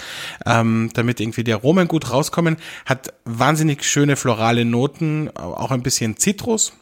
[0.45, 2.57] ähm, damit irgendwie die Aromen gut rauskommen.
[2.85, 6.73] Hat wahnsinnig schöne florale Noten, auch ein bisschen Zitrus.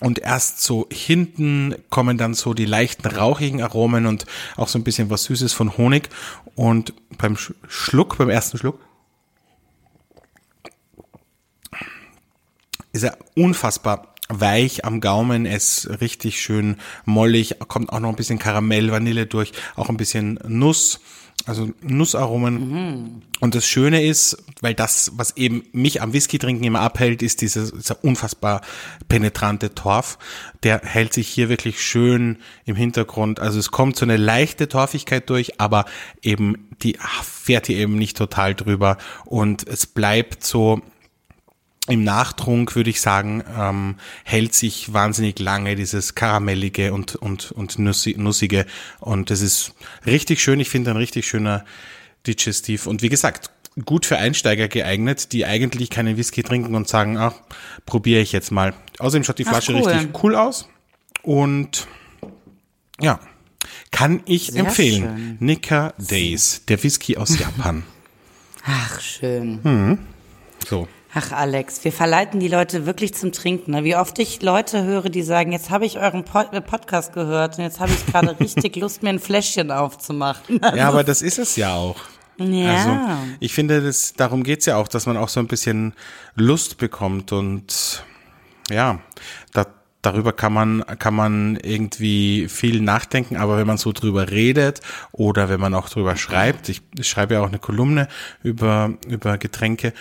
[0.00, 4.84] Und erst so hinten kommen dann so die leichten rauchigen Aromen und auch so ein
[4.84, 6.08] bisschen was Süßes von Honig.
[6.54, 8.78] Und beim Sch- Schluck, beim ersten Schluck,
[12.92, 18.38] ist er unfassbar weich am Gaumen, ist richtig schön mollig, kommt auch noch ein bisschen
[18.38, 21.00] Karamell, Vanille durch, auch ein bisschen Nuss,
[21.46, 23.22] also Nussaromen.
[23.40, 27.40] Und das Schöne ist, weil das, was eben mich am Whisky trinken immer abhält, ist
[27.40, 28.60] dieser, dieser unfassbar
[29.08, 30.18] penetrante Torf.
[30.62, 33.40] Der hält sich hier wirklich schön im Hintergrund.
[33.40, 35.84] Also es kommt so eine leichte Torfigkeit durch, aber
[36.22, 40.82] eben die fährt hier eben nicht total drüber und es bleibt so
[41.88, 47.78] im Nachtrunk würde ich sagen, ähm, hält sich wahnsinnig lange dieses Karamellige und, und, und
[47.78, 48.66] Nussi- Nussige.
[49.00, 49.74] Und das ist
[50.06, 50.60] richtig schön.
[50.60, 51.64] Ich finde ein richtig schöner
[52.26, 52.86] Digestiv.
[52.86, 53.50] Und wie gesagt,
[53.86, 57.34] gut für Einsteiger geeignet, die eigentlich keinen Whisky trinken und sagen, ach,
[57.86, 58.74] probiere ich jetzt mal.
[58.98, 59.88] Außerdem schaut die Flasche cool.
[59.88, 60.68] richtig cool aus.
[61.22, 61.86] Und
[63.00, 63.20] ja,
[63.92, 65.02] kann ich Sehr empfehlen.
[65.02, 65.36] schön.
[65.40, 67.84] Nika Days, der Whisky aus Japan.
[68.66, 69.98] Ach, schön.
[70.68, 70.88] So.
[71.14, 73.70] Ach, Alex, wir verleiten die Leute wirklich zum Trinken.
[73.70, 73.84] Ne?
[73.84, 77.56] Wie oft ich Leute höre, die sagen, jetzt habe ich euren Pod äh, Podcast gehört
[77.56, 80.60] und jetzt habe ich gerade richtig Lust, mir ein Fläschchen aufzumachen.
[80.74, 81.96] Ja, aber das ist es ja auch.
[82.38, 82.74] Ja.
[82.74, 85.94] Also ich finde, das, darum geht's ja auch, dass man auch so ein bisschen
[86.34, 88.04] Lust bekommt und
[88.70, 89.00] ja,
[89.54, 89.66] da,
[90.02, 95.48] darüber kann man, kann man irgendwie viel nachdenken, aber wenn man so drüber redet oder
[95.48, 98.08] wenn man auch drüber schreibt, ich, ich schreibe ja auch eine Kolumne
[98.42, 99.92] über, über Getränke,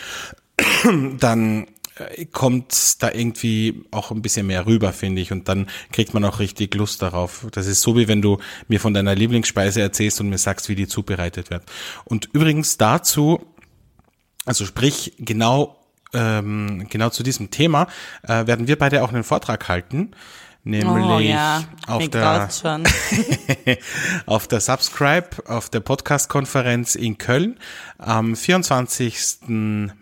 [1.20, 5.32] dann äh, kommt da irgendwie auch ein bisschen mehr rüber, finde ich.
[5.32, 7.48] Und dann kriegt man auch richtig Lust darauf.
[7.52, 10.76] Das ist so, wie wenn du mir von deiner Lieblingsspeise erzählst und mir sagst, wie
[10.76, 11.64] die zubereitet wird.
[12.06, 13.46] Und übrigens dazu,
[14.46, 15.78] also sprich genau,
[16.14, 17.88] ähm, genau zu diesem Thema,
[18.24, 20.12] äh, werden wir beide auch einen Vortrag halten.
[20.68, 22.50] Nämlich oh ja, auf mir der
[24.26, 27.58] auf der Subscribe, auf der Podcast-Konferenz in Köln
[27.98, 29.38] am 24.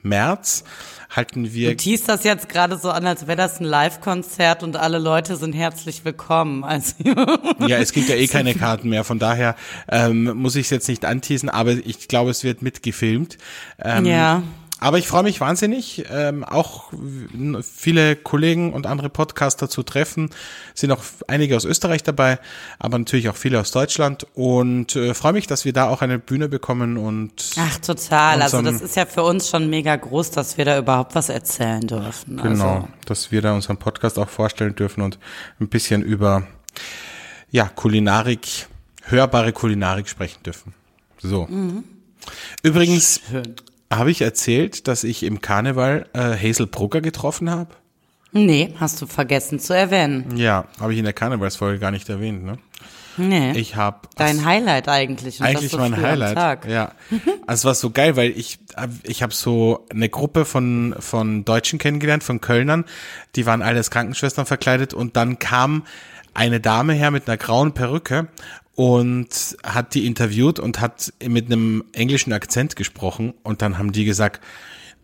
[0.02, 0.64] März
[1.12, 4.76] halten wir Du teast das jetzt gerade so an, als wäre das ein Live-Konzert und
[4.76, 6.64] alle Leute sind herzlich willkommen.
[6.64, 6.96] Also,
[7.60, 9.56] Ja, es gibt ja eh keine Karten mehr, von daher
[9.88, 13.38] ähm, muss ich es jetzt nicht anteasen, aber ich glaube, es wird mitgefilmt.
[13.80, 14.42] Ähm, ja.
[14.82, 16.92] Aber ich freue mich wahnsinnig, ähm, auch
[17.64, 20.32] viele Kollegen und andere Podcaster zu treffen.
[20.74, 22.40] Sind auch einige aus Österreich dabei,
[22.78, 26.20] aber natürlich auch viele aus Deutschland und äh, freue mich, dass wir da auch eine
[26.20, 28.42] Bühne bekommen und Ach, total.
[28.42, 31.88] Also das ist ja für uns schon mega groß, dass wir da überhaupt was erzählen
[31.88, 32.38] dürfen.
[32.38, 35.18] Genau, Also, dass wir da unseren Podcast auch vorstellen dürfen und
[35.62, 36.46] ein bisschen über
[37.50, 38.68] ja, Kulinarik,
[39.04, 40.74] hörbare Kulinarik sprechen dürfen.
[41.18, 41.48] So.
[42.62, 43.22] Übrigens
[43.98, 47.76] habe ich erzählt, dass ich im Karneval äh, Hazel Brugger getroffen habe.
[48.32, 50.38] nee, hast du vergessen zu erwähnen.
[50.38, 52.44] Ja, habe ich in der Karnevalsfolge gar nicht erwähnt.
[52.44, 52.58] Ne?
[53.18, 53.54] Nee.
[53.54, 55.38] Ich habe Dein Highlight eigentlich.
[55.38, 56.66] das eigentlich so mein Highlight.
[56.66, 56.92] Ja,
[57.48, 58.60] also es war so geil, weil ich
[59.04, 62.86] ich habe so eine Gruppe von von Deutschen kennengelernt, von Kölnern,
[63.36, 65.86] die waren alles Krankenschwestern verkleidet und dann kam
[66.34, 68.28] eine Dame her mit einer grauen Perücke
[68.76, 74.06] und hat die interviewt und hat mit einem englischen Akzent gesprochen und dann haben die
[74.06, 74.42] gesagt,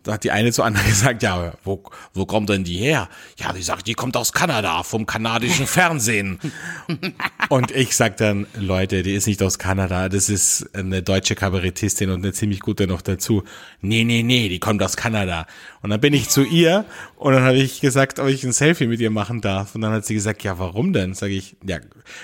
[0.02, 1.82] da hat die eine zu anderen gesagt, ja, wo,
[2.14, 3.08] wo kommt denn die her?
[3.38, 6.38] Ja, die sagt, die kommt aus Kanada, vom kanadischen Fernsehen.
[7.48, 12.10] und ich sag dann, Leute, die ist nicht aus Kanada, das ist eine deutsche Kabarettistin
[12.10, 13.44] und eine ziemlich gute noch dazu.
[13.80, 15.46] Nee, nee, nee, die kommt aus Kanada.
[15.82, 16.84] Und dann bin ich zu ihr
[17.16, 19.74] und dann habe ich gesagt, ob ich ein Selfie mit ihr machen darf.
[19.74, 21.14] Und dann hat sie gesagt, ja, warum denn?
[21.14, 21.78] Sag ich, ja,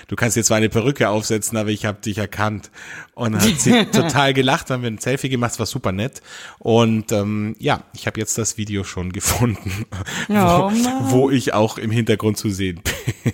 [0.07, 2.71] du kannst jetzt zwar eine Perücke aufsetzen, aber ich habe dich erkannt.
[3.15, 6.21] Und dann hat sie total gelacht, haben wir ein Selfie gemacht, es war super nett.
[6.59, 9.85] Und ähm, ja, ich habe jetzt das Video schon gefunden,
[10.29, 10.71] Oh
[11.09, 12.81] wo, ich auch im Hintergrund zu sehen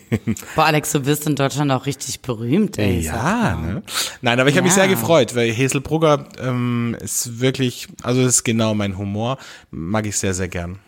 [0.09, 0.35] bin.
[0.55, 2.99] Boah, Alex, du wirst in Deutschland auch richtig berühmt, ey.
[3.01, 3.83] Ja, ne?
[4.21, 4.83] Nein, aber ich habe mich Ja.
[4.83, 9.37] sehr gefreut, weil Hazel Brugger ähm, ist wirklich, also das ist genau mein Humor,
[9.71, 10.79] mag ich sehr, sehr gern.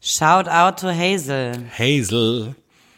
[0.00, 1.52] Shout out to Hazel.
[1.78, 2.54] Hazel.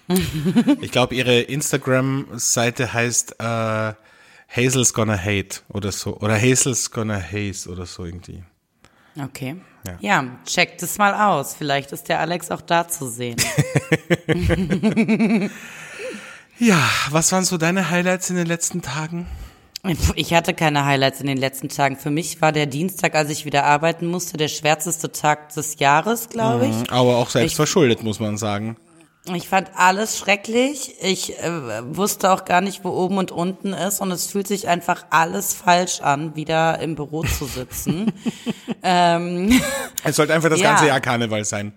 [0.80, 3.92] ich glaube, ihre Instagram-Seite heißt äh,
[4.48, 6.16] Hazel's Gonna Hate oder so.
[6.18, 8.42] Oder Hazel's Gonna Haze oder so irgendwie.
[9.22, 9.56] Okay.
[9.86, 9.94] Ja.
[10.00, 10.24] Ja.
[10.44, 11.54] check das mal aus.
[11.54, 13.36] Vielleicht ist der Alex auch da zu sehen.
[16.58, 16.78] Ja,
[17.10, 19.26] was waren so deine Highlights in den letzten Tagen?
[20.14, 21.96] Ich hatte keine Highlights in den letzten Tagen.
[21.96, 26.28] Für mich war der Dienstag, als ich wieder arbeiten musste, der schwärzeste Tag des Jahres,
[26.30, 26.90] glaube ich.
[26.90, 28.76] Aber auch selbst Ich- verschuldet, muss man sagen.
[29.34, 30.94] Ich fand alles schrecklich.
[31.02, 31.50] Ich äh,
[31.96, 34.00] wusste auch gar nicht, wo oben und unten ist.
[34.00, 38.12] Und es fühlt sich einfach alles falsch an, wieder im Büro zu sitzen.
[38.82, 39.60] ähm,
[40.04, 40.70] Es sollte einfach das Ja.
[40.70, 41.72] ganze Jahr Karneval sein.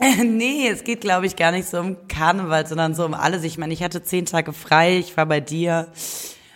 [0.24, 3.42] nee, es geht, glaube ich, gar nicht so um Karneval, sondern so um alles.
[3.44, 5.88] Ich meine, ich hatte zehn Tage frei, ich war bei dir.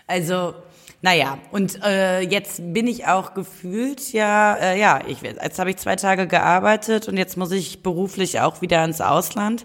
[0.07, 0.55] Also,
[1.01, 5.77] naja, und äh, jetzt bin ich auch gefühlt, ja, äh, ja, ich, jetzt habe ich
[5.77, 9.65] zwei Tage gearbeitet und jetzt muss ich beruflich auch wieder ins Ausland.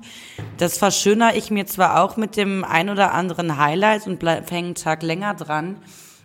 [0.58, 4.68] Das verschönere ich mir zwar auch mit dem ein oder anderen Highlight und bleib, hänge
[4.68, 5.78] einen Tag länger dran.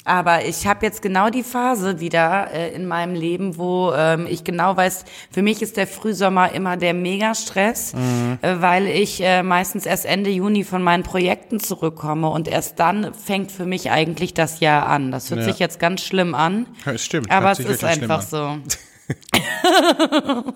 [0.05, 4.43] Aber ich habe jetzt genau die Phase wieder äh, in meinem Leben, wo ähm, ich
[4.43, 7.93] genau weiß, für mich ist der Frühsommer immer der Megastress,
[8.41, 13.13] äh, weil ich äh, meistens erst Ende Juni von meinen Projekten zurückkomme und erst dann
[13.13, 15.11] fängt für mich eigentlich das Jahr an.
[15.11, 15.47] Das hört Ja.
[15.47, 17.31] sich jetzt ganz schlimm an, Ja, stimmt.
[17.31, 18.57] aber es ist einfach so.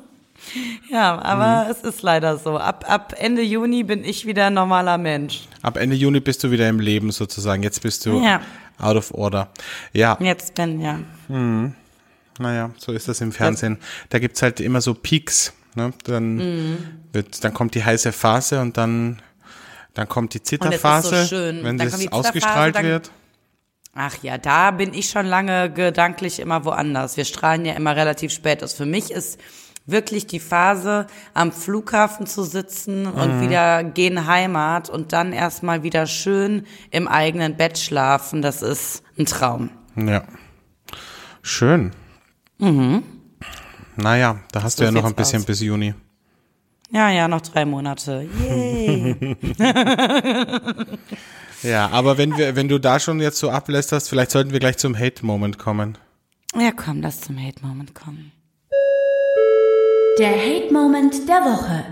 [0.91, 2.59] ja, aber es ist leider so.
[2.59, 5.43] Ab, ab Ende Juni bin ich wieder ein normaler Mensch.
[5.63, 7.63] Ab Ende Juni bist du wieder im Leben sozusagen.
[7.63, 8.41] Jetzt bist du Ja.
[8.83, 9.49] Out of order.
[9.93, 10.99] Ja, Jetzt bin, ja.
[12.39, 13.79] naja, so ist das im Fernsehen.
[14.11, 15.53] Da gibt's halt immer so Peaks.
[15.75, 15.93] Ne?
[16.05, 16.79] Dann, Mhm.
[17.13, 19.23] wird, dann kommt die heiße Phase und dann,
[19.95, 23.11] dann kommt die Zitterphase, so wenn Dann das ausgestrahlt dann- wird.
[23.95, 27.19] Ach ja, da bin ich schon lange gedanklich immer woanders.
[27.19, 28.73] Wir strahlen ja immer relativ spät aus.
[28.73, 29.39] Für mich ist
[29.93, 36.07] wirklich die Phase, am Flughafen zu sitzen und wieder gehen Heimat und dann erstmal wieder
[36.07, 38.43] schön im eigenen Bett schlafen.
[38.43, 39.71] Das ist ein Traum.
[39.97, 40.25] Ja.
[41.43, 41.93] Schön.
[43.97, 45.47] Naja, da hast So du ja noch ein bisschen aus.
[45.47, 45.95] bis Juni.
[46.91, 48.29] Ja, ja, noch drei Monate.
[48.41, 49.37] Yay.
[51.63, 54.79] Ja, aber wenn wir, wenn du da schon jetzt so ablästerst, vielleicht sollten wir gleich
[54.79, 55.97] zum Hate-Moment kommen.
[56.59, 58.33] ja, komm, lass zum Hate-Moment kommen.
[60.19, 61.85] Der Hate-Moment der Woche.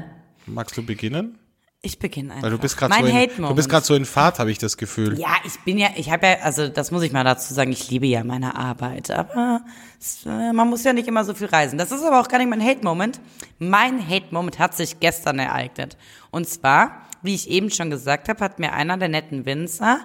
[0.45, 1.39] Magst du beginnen?
[1.81, 2.43] Ich beginne einfach.
[2.43, 4.59] Weil du bist gerade mein so in, du bist gerade so in Fahrt, habe ich
[4.59, 5.19] das Gefühl.
[5.19, 7.91] Ja, ich bin ja, ich habe ja, also das muss ich mal dazu sagen, ich
[7.91, 9.63] liebe ja meine Arbeit, aber
[9.99, 11.79] es, äh, man muss ja nicht immer so viel reisen.
[11.79, 13.21] Das ist aber auch gar nicht mein Hate-Moment.
[13.59, 15.97] Mein Hate-Moment hat sich gestern ereignet.
[16.31, 20.01] Und zwar, wie ich eben schon gesagt habe, hat mir einer der netten Winzer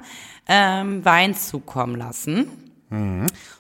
[0.47, 2.64] ähm, Wein zukommen lassen.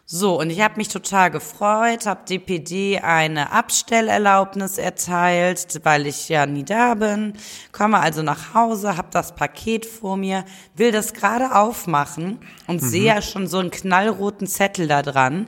[0.07, 6.45] So, und ich habe mich total gefreut, habe DPD eine Abstellerlaubnis erteilt, weil ich ja
[6.45, 7.33] nie da bin.
[7.71, 10.45] Komme also nach Hause, habe das Paket vor mir,
[10.75, 15.47] will das gerade aufmachen und sehe ja schon so einen knallroten Zettel da dran.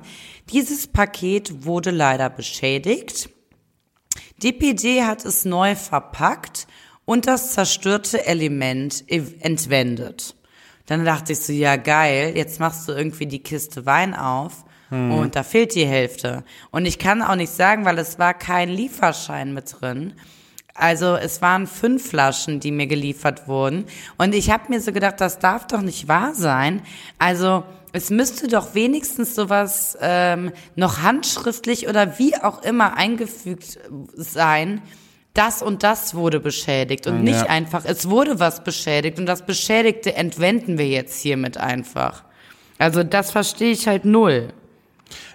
[0.52, 3.30] Dieses Paket wurde leider beschädigt.
[4.42, 6.68] DPD hat es neu verpackt
[7.06, 10.36] und das zerstörte Element ev- entwendet.
[10.88, 15.36] Dann dachte ich so, ja geil, jetzt machst du irgendwie die Kiste Wein auf und
[15.36, 16.46] da fehlt die Hälfte.
[16.72, 20.14] Und ich kann auch nicht sagen, weil es war kein Lieferschein mit drin.
[20.74, 23.86] Also es waren fünf Flaschen, die mir geliefert wurden.
[24.18, 26.84] Und ich habe mir so gedacht, das darf doch nicht wahr sein.
[27.20, 33.80] Also es müsste doch wenigstens sowas ähm, noch handschriftlich oder wie auch immer eingefügt
[34.16, 34.82] sein.
[35.38, 37.46] Das und das wurde beschädigt und nicht Ja.
[37.46, 42.24] einfach, es wurde was beschädigt und das Beschädigte entwenden wir jetzt hiermit einfach.
[42.80, 44.54] Also das verstehe ich halt null.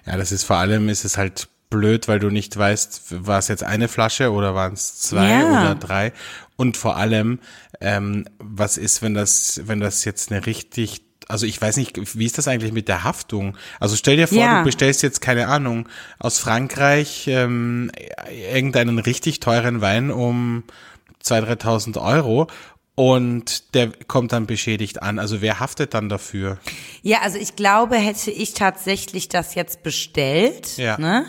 [0.06, 3.48] Ja, das ist vor allem, ist es halt blöd, weil du nicht weißt, war es
[3.48, 5.48] jetzt eine Flasche oder waren es zwei Ja.
[5.50, 6.12] oder drei.
[6.56, 7.38] Und vor allem,
[7.80, 12.26] ähm, was ist, wenn das, wenn das jetzt eine richtig also ich weiß nicht, wie
[12.26, 13.56] ist das eigentlich mit der Haftung?
[13.80, 14.58] Also stell dir vor, Ja.
[14.58, 17.90] du bestellst jetzt, keine Ahnung, aus Frankreich ähm,
[18.52, 20.64] irgendeinen richtig teuren Wein um
[21.24, 21.62] 2.000,
[21.96, 22.46] 3.000 Euro
[22.94, 25.18] und der kommt dann beschädigt an.
[25.18, 26.58] Also wer haftet dann dafür?
[27.02, 30.98] Ja, also ich glaube, hätte ich tatsächlich das jetzt bestellt, Ja.
[30.98, 31.24] ne,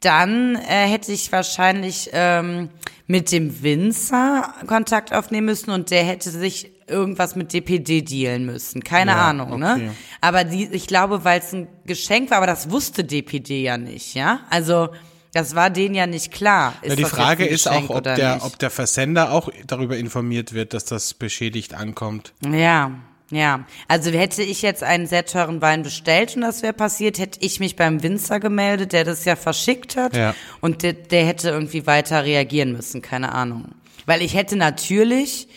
[0.00, 2.70] dann äh, hätte ich wahrscheinlich ähm,
[3.06, 8.82] mit dem Winzer Kontakt aufnehmen müssen und der hätte sich irgendwas mit DPD dealen müssen.
[8.82, 9.58] Keine Ja, Ahnung, okay.
[9.60, 9.94] ne?
[10.20, 14.14] Aber die, ich glaube, weil es ein Geschenk war, aber das wusste DPD ja nicht,
[14.14, 14.40] ja?
[14.50, 14.88] Also
[15.32, 16.74] das war denen ja nicht klar.
[16.84, 18.44] Ja, die Frage ist auch, ob der, nicht?
[18.44, 22.34] ob der Versender auch darüber informiert wird, dass das beschädigt ankommt.
[22.46, 22.92] Ja,
[23.30, 23.64] ja.
[23.88, 27.60] Also hätte ich jetzt einen sehr teuren Wein bestellt und das wäre passiert, hätte ich
[27.60, 30.14] mich beim Winzer gemeldet, der das ja verschickt hat.
[30.14, 30.34] Ja.
[30.60, 33.70] Und der, der hätte irgendwie weiter reagieren müssen, keine Ahnung.
[34.04, 35.48] Weil ich hätte natürlich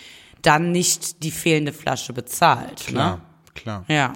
[0.45, 2.77] dann nicht die fehlende Flasche bezahlt.
[2.87, 3.21] Klar, Ne?
[3.55, 3.85] klar.
[3.87, 4.13] Ja.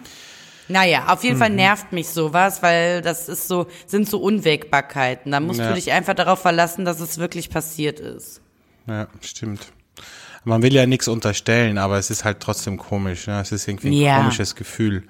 [0.68, 1.40] Naja, auf jeden Mhm.
[1.40, 5.32] Fall nervt mich sowas, weil das ist so, sind so Unwägbarkeiten.
[5.32, 5.70] Da musst Ja.
[5.70, 8.42] du dich einfach darauf verlassen, dass es wirklich passiert ist.
[8.86, 9.72] Ja, stimmt.
[10.44, 13.28] Man will ja nichts unterstellen, aber es ist halt trotzdem komisch.
[13.28, 13.40] Ne?
[13.42, 14.18] Es ist irgendwie ein Ja.
[14.20, 15.04] komisches Gefühl.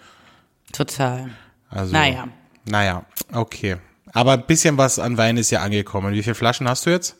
[0.71, 1.29] Total.
[1.69, 2.27] Also, Naja.
[2.65, 3.77] Naja, okay.
[4.13, 6.13] Aber ein bisschen was an Wein ist ja angekommen.
[6.13, 7.15] Wie viele Flaschen hast du jetzt?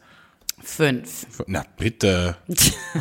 [0.64, 1.26] Fünf.
[1.48, 2.36] Na bitte.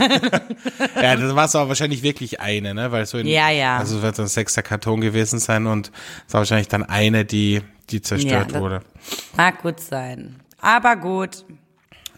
[1.03, 2.93] ja, das war es aber wahrscheinlich wirklich eine, ne?
[2.93, 3.79] Weil so in, Ja, ja.
[3.79, 5.91] Also wird ein sechster Karton gewesen sein und
[6.27, 8.83] es war wahrscheinlich dann eine, die, die zerstört Ja, wurde.
[9.37, 10.41] Mag gut sein.
[10.61, 11.45] Aber gut.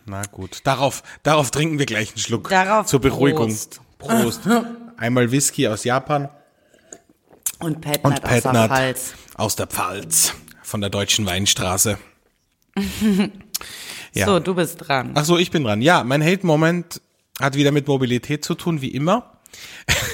[0.06, 0.60] Na gut.
[0.64, 2.48] Darauf, darauf trinken wir gleich einen Schluck.
[2.48, 3.48] Darauf Zur Beruhigung.
[3.48, 3.80] Prost.
[3.98, 4.40] Prost.
[4.96, 6.28] Einmal Whisky aus Japan
[7.58, 9.14] Und Pat und Nat aus der Petnat Pfalz.
[9.34, 10.34] aus der Pfalz.
[10.62, 11.98] Von der deutschen Weinstraße.
[14.14, 14.26] Ja.
[14.26, 15.12] So, du bist dran.
[15.14, 15.82] Ach so, ich bin dran.
[15.82, 17.00] Ja, mein Hate-Moment
[17.40, 19.32] hat wieder mit Mobilität zu tun, wie immer.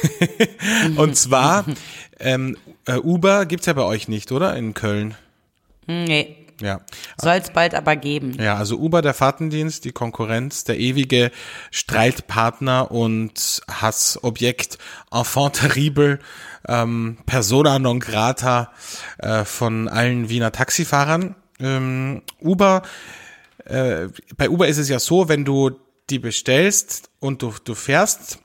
[0.96, 1.64] und zwar,
[2.20, 2.56] ähm,
[2.86, 4.56] äh, Uber gibt's ja bei euch nicht, oder?
[4.56, 5.14] In Köln.
[5.86, 6.36] Nee.
[6.60, 6.80] Ja.
[7.18, 8.32] Soll es bald aber geben.
[8.40, 11.30] Ja, also Uber, der Fahrtendienst, die Konkurrenz, der ewige
[11.70, 14.78] Streitpartner und Hassobjekt,
[15.10, 16.18] Enfant terrible,
[16.66, 18.72] ähm, Persona non grata
[19.18, 21.34] äh, von allen Wiener Taxifahrern.
[21.60, 22.82] Ähm, Uber,
[23.66, 25.72] äh, bei Uber ist es ja so, wenn du
[26.10, 28.38] die bestellst und du, du fährst,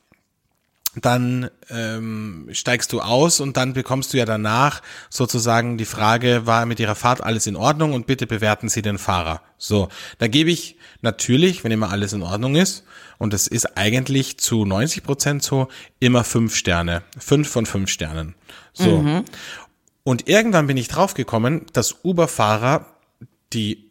[0.96, 6.66] dann ähm, steigst du aus und dann bekommst du ja danach sozusagen die Frage, war
[6.66, 9.42] mit Ihrer Fahrt alles in Ordnung und bitte bewerten Sie den Fahrer.
[9.58, 12.84] So, da gebe ich natürlich, wenn immer alles in Ordnung ist,
[13.20, 15.68] und das ist eigentlich zu 90 Prozent so,
[16.00, 17.04] immer fünf Sterne.
[17.20, 18.34] Fünf von fünf Sternen.
[18.74, 19.24] So.
[20.04, 22.88] Und irgendwann bin ich draufgekommen, dass Uber-Fahrer
[23.54, 23.91] die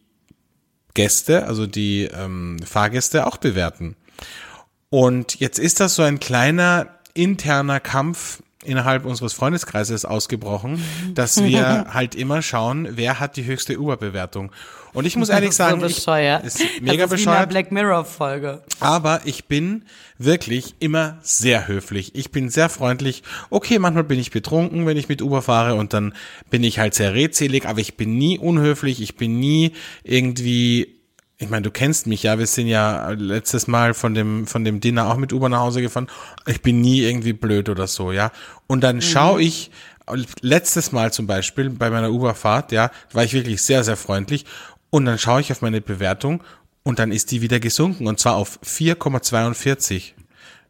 [0.93, 3.95] Gäste, also die ähm, Fahrgäste auch bewerten.
[4.89, 10.83] Und jetzt ist das so ein kleiner interner Kampf innerhalb unseres Freundeskreises ausgebrochen,
[11.15, 14.51] dass wir halt immer schauen, wer hat die höchste Uber-Bewertung.
[14.93, 16.43] Und ich muss ehrlich sagen, so ich, bescheuert.
[16.43, 17.49] ist mega das ist wie in einer bescheuert.
[17.49, 18.61] Black Mirror Folge.
[18.79, 19.85] Aber ich bin
[20.17, 22.13] wirklich immer sehr höflich.
[22.15, 23.23] Ich bin sehr freundlich.
[23.49, 26.13] Okay, manchmal bin ich betrunken, wenn ich mit Uber fahre und dann
[26.49, 29.01] bin ich halt sehr redselig, aber ich bin nie unhöflich.
[29.01, 29.71] Ich bin nie
[30.03, 31.00] irgendwie,
[31.41, 32.37] ich meine, du kennst mich ja.
[32.39, 35.81] Wir sind ja letztes Mal von dem, von dem Dinner auch mit Uber nach Hause
[35.81, 36.07] gefahren.
[36.45, 38.31] Ich bin nie irgendwie blöd oder so, ja.
[38.67, 39.71] Und dann schaue ich,
[40.41, 44.45] letztes Mal zum Beispiel bei meiner Uberfahrt, ja, war ich wirklich sehr, sehr freundlich.
[44.91, 46.43] Und dann schaue ich auf meine Bewertung
[46.83, 50.13] und dann ist die wieder gesunken und zwar auf 4,42.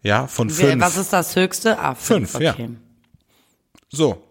[0.04, 0.82] Ja, von Wer- 5.
[0.82, 1.78] Was ist das höchste?
[1.80, 2.32] Ah, fünf.
[2.32, 2.54] Fünf, ja.
[2.54, 2.70] okay.
[3.92, 4.24] So.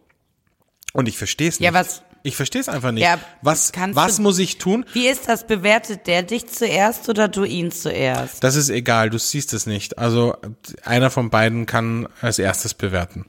[0.93, 1.67] Und ich verstehe es nicht.
[1.67, 3.03] Ja, was- Ich verstehe es einfach nicht.
[3.03, 4.85] Ja, was was du- muss ich tun?
[4.93, 5.47] Wie ist das?
[5.47, 8.45] Bewertet der dich zuerst oder du ihn zuerst?
[8.45, 9.99] Das ist egal, du siehst es nicht.
[9.99, 10.37] Also
[10.85, 13.27] einer von beiden kann als erstes bewerten.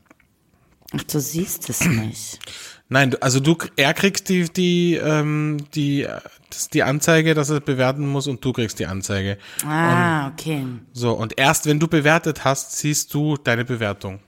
[0.94, 2.40] Ach, du siehst es nicht.
[2.90, 6.06] Nein, also du, er kriegt die, die, ähm, die,
[6.50, 9.38] das- die Anzeige, dass er bewerten muss und du kriegst die Anzeige.
[9.66, 10.66] Ah, okay.
[10.92, 14.20] So, und erst wenn du bewertet hast, siehst du deine Bewertung.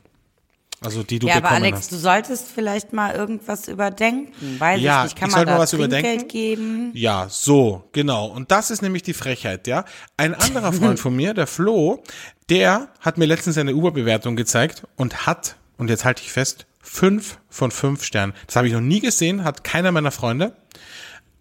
[0.84, 1.92] Also die du Ja, aber bekommen Alex, hast.
[1.92, 4.60] du solltest vielleicht mal irgendwas überdenken.
[4.60, 5.20] Weiß Ja, ich nicht.
[5.20, 6.92] Kann ich man da mal was Trinkgeld geben?
[6.94, 8.28] Ja, so, genau.
[8.28, 9.86] Und das ist nämlich die Frechheit, ja.
[10.18, 12.04] Ein anderer Freund von mir, der Flo,
[12.50, 17.38] der hat mir letztens eine Uber-Bewertung gezeigt und hat, und jetzt halte ich fest, fünf
[17.50, 18.34] von fünf Sternen.
[18.48, 20.56] Das habe ich noch nie gesehen, hat keiner meiner Freunde.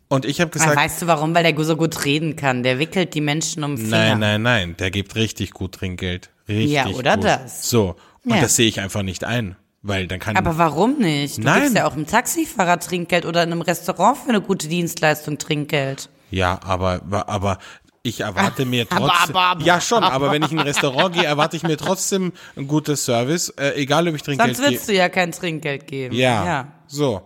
[0.09, 1.35] Und ich habe gesagt, weißt du warum?
[1.35, 2.63] Weil der so gut reden kann.
[2.63, 3.97] Der wickelt die Menschen um den Finger.
[3.97, 6.31] nein, nein, nein, der gibt richtig gut Trinkgeld.
[6.49, 7.25] Richtig Ja, oder gut.
[7.25, 7.69] das.
[7.71, 8.41] So, und Ja.
[8.41, 11.39] das sehe ich einfach nicht ein, weil dann kann Aber warum nicht?
[11.39, 11.63] Du Nein.
[11.63, 16.09] gibst ja auch einem Taxifahrer Trinkgeld oder in einem Restaurant für eine gute Dienstleistung Trinkgeld.
[16.31, 17.59] Ja, aber, aber
[18.05, 21.63] ich erwarte mir trotzdem, ja schon, aber wenn ich in ein Restaurant gehe, erwarte ich
[21.63, 24.71] mir trotzdem ein gutes Service, äh, egal ob ich Trinkgeld Sonst gebe.
[24.73, 26.15] würdest du ja kein Trinkgeld geben.
[26.15, 26.69] Ja, ja.
[26.87, 27.23] so.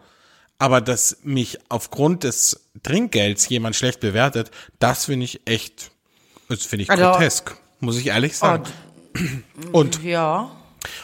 [0.58, 5.90] Aber dass mich aufgrund des Trinkgelds jemand schlecht bewertet, das finde ich echt,
[6.48, 8.64] das finde ich Also- grotesk, muss ich ehrlich sagen.
[9.72, 10.50] Und Ja.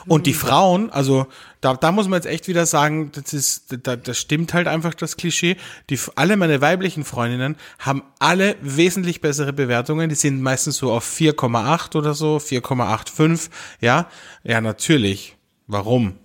[0.06, 1.26] Und die Frauen, also
[1.60, 4.94] da, da muss man jetzt echt wieder sagen, das ist, da, das stimmt halt einfach
[4.94, 5.56] das Klischee.
[5.90, 10.08] Die, alle meine weiblichen Freundinnen haben alle wesentlich bessere Bewertungen.
[10.08, 14.08] Die sind meistens so auf 4,8 oder so, 4,85, ja.
[14.42, 15.36] Ja, natürlich.
[15.68, 16.16] Warum?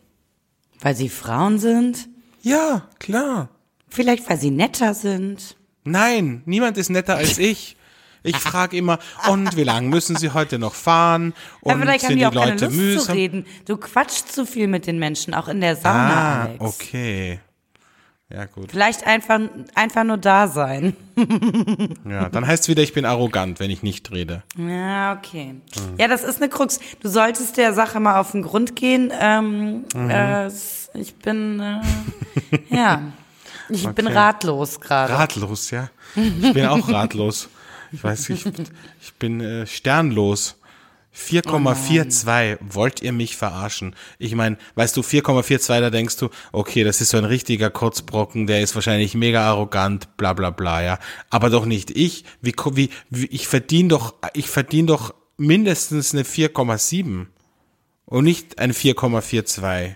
[0.79, 2.09] Weil sie Frauen sind?
[2.41, 3.49] Ja, klar.
[3.89, 5.55] Vielleicht, weil sie netter sind?
[5.83, 7.77] Nein, niemand ist netter als ich.
[8.23, 8.99] Ich frage immer,
[9.29, 11.33] und wie lange müssen Sie heute noch fahren?
[11.61, 13.45] Und vielleicht haben sind die die auch keine Leute Lust zu reden.
[13.65, 16.59] Du quatschst zu viel mit den Menschen, auch in der Sauna, Ah, Alex.
[16.63, 17.39] okay.
[18.29, 18.71] Ja, gut.
[18.71, 19.39] Vielleicht einfach,
[19.73, 20.95] einfach nur da sein.
[22.09, 24.43] Ja, dann heißt es wieder, ich bin arrogant, wenn ich nicht rede.
[24.57, 25.55] Ja, okay.
[25.97, 26.79] Ja, das ist eine Krux.
[27.01, 29.11] Du solltest der Sache mal auf den Grund gehen.
[29.19, 30.09] Ähm, Mhm.
[30.09, 30.47] äh,
[30.93, 31.81] ich bin, äh,
[32.75, 33.01] ja,
[33.69, 34.15] ich bin Okay.
[34.17, 35.13] ratlos gerade.
[35.13, 35.89] Ratlos, ja.
[36.15, 37.49] Ich bin auch ratlos.
[37.91, 40.57] Ich weiß, ich, ich bin äh, sternlos.
[41.17, 42.59] 4,42.
[42.61, 43.95] Wollt ihr mich verarschen?
[44.19, 48.45] Ich meine, weißt du, 4,42, da denkst du, okay, das ist so ein richtiger Kurzbrocken,
[48.45, 50.99] der ist wahrscheinlich mega arrogant, bla bla bla, ja.
[51.29, 52.23] Aber doch nicht ich.
[52.41, 57.25] Wie, wie, wie ich verdiene doch, ich verdiene doch mindestens eine 4,7
[58.05, 59.95] und nicht ein 4,42.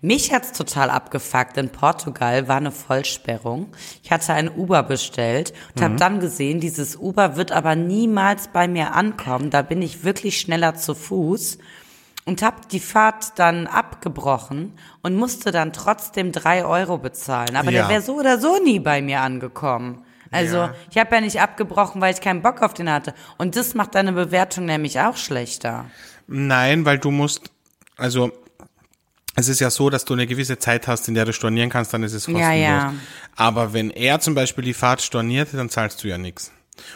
[0.00, 1.56] Mich hat's total abgefuckt.
[1.56, 3.68] In Portugal war eine Vollsperrung.
[4.02, 5.84] Ich hatte ein Uber bestellt und Mhm.
[5.84, 9.50] habe dann gesehen, dieses Uber wird aber niemals bei mir ankommen.
[9.50, 11.58] Da bin ich wirklich schneller zu Fuß
[12.24, 17.56] und habe die Fahrt dann abgebrochen und musste dann trotzdem drei Euro bezahlen.
[17.56, 17.82] Aber Ja.
[17.82, 20.04] der wäre so oder so nie bei mir angekommen.
[20.32, 20.74] Also Ja.
[20.90, 23.14] ich habe ja nicht abgebrochen, weil ich keinen Bock auf den hatte.
[23.36, 25.86] Und das macht deine Bewertung nämlich auch schlechter.
[26.28, 27.50] Nein, weil du musst,
[27.96, 28.30] also
[29.36, 31.92] es ist ja so, dass du eine gewisse Zeit hast, in der du stornieren kannst,
[31.94, 32.42] dann ist es kostenlos.
[32.48, 32.94] Ja, ja.
[33.36, 36.52] Aber wenn er zum Beispiel die Fahrt storniert, dann zahlst du ja nichts.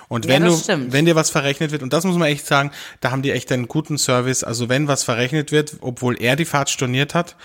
[0.09, 0.93] Und Ja, wenn das du, stimmt.
[0.93, 2.71] wenn dir was verrechnet wird, und das muss man echt sagen,
[3.01, 4.43] da haben die echt einen guten Service.
[4.43, 7.37] Also wenn was verrechnet wird, obwohl er die Fahrt storniert hat,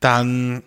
[0.00, 0.62] dann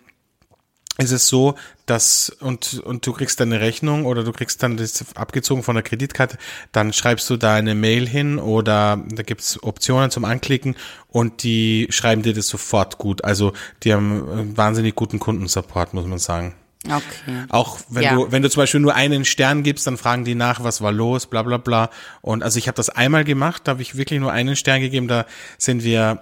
[0.98, 4.78] ist es so, dass und und du kriegst dann eine Rechnung oder du kriegst dann
[4.78, 6.38] das abgezogen von der Kreditkarte,
[6.72, 10.76] dann schreibst du da eine Mail hin oder da gibt's Optionen zum Anklicken
[11.08, 13.24] und die schreiben dir das sofort gut.
[13.24, 16.56] Also die haben wahnsinnig guten Kundensupport, muss man sagen.
[16.86, 17.46] Okay.
[17.50, 18.16] Auch wenn Ja.
[18.16, 20.92] du, wenn du zum Beispiel nur einen Stern gibst, dann fragen die nach, was war
[20.92, 21.90] los, bla bla bla.
[22.22, 25.08] Und also ich habe das einmal gemacht, da habe ich wirklich nur einen Stern gegeben,
[25.08, 25.26] da
[25.58, 26.22] sind wir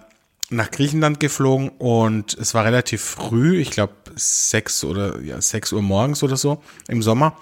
[0.49, 5.81] nach Griechenland geflogen und es war relativ früh, ich glaube sechs oder ja, sechs Uhr
[5.81, 7.37] morgens oder so im Sommer.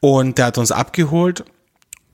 [0.00, 1.44] Und der hat uns abgeholt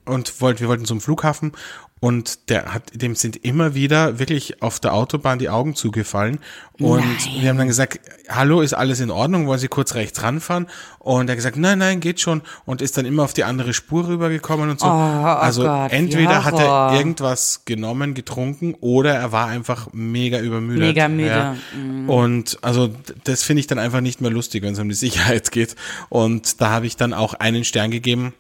[0.05, 1.53] und wollt, wir wollten zum Flughafen
[2.01, 6.41] und der hat, dem sind immer wieder wirklich auf der Autobahn die Augen zugefallen
[6.79, 7.17] und Nein.
[7.41, 10.67] wir haben dann gesagt, hallo, ist alles in Ordnung, wollen Sie kurz rechts ranfahren?
[10.99, 13.73] Und er hat gesagt, nein, nein, geht schon und ist dann immer auf die andere
[13.73, 14.87] Spur rübergekommen und so.
[14.87, 20.83] also Gott, entweder hat er irgendwas genommen, getrunken oder er war einfach mega übermüdet.
[20.83, 21.57] Mega müde.
[21.75, 22.09] Mhm.
[22.09, 22.15] Ja.
[22.15, 22.95] Und also
[23.25, 25.77] das finde ich dann einfach nicht mehr lustig, wenn es um die Sicherheit geht.
[26.11, 28.35] Und da habe ich dann auch einen Stern gegeben,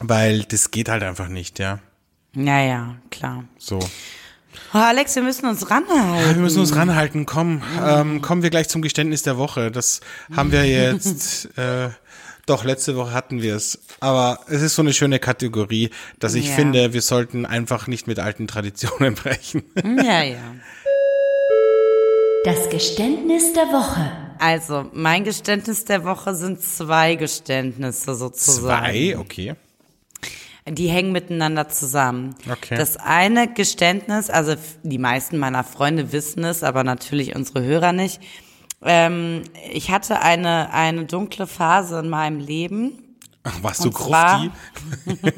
[0.00, 1.80] weil das geht halt einfach nicht, ja.
[2.34, 3.44] Ja, ja, klar.
[3.58, 3.78] So.
[4.72, 6.34] Oh, Alex, wir müssen uns ranhalten.
[6.34, 7.26] Wir müssen uns ranhalten.
[7.26, 9.70] Komm, ähm, kommen wir gleich zum Geständnis der Woche.
[9.70, 10.00] Das
[10.34, 11.48] haben wir jetzt.
[11.58, 11.90] äh,
[12.46, 13.78] doch, letzte Woche hatten wir es.
[14.00, 16.54] Aber es ist so eine schöne Kategorie, dass ich Ja.
[16.54, 19.62] finde, wir sollten einfach nicht mit alten Traditionen brechen.
[19.82, 20.36] Ja, ja.
[22.44, 24.10] Das Geständnis der Woche.
[24.38, 28.84] Also, mein Geständnis der Woche sind zwei Geständnisse sozusagen.
[28.84, 29.54] Zwei, okay.
[30.66, 32.36] Die hängen miteinander zusammen.
[32.50, 32.76] Okay.
[32.76, 38.20] Das eine Geständnis, also die meisten meiner Freunde wissen es, aber natürlich unsere Hörer nicht.
[38.82, 39.42] Ähm,
[39.72, 42.92] ich hatte eine, eine dunkle Phase in meinem Leben.
[43.42, 44.50] Ach, warst du Grufti?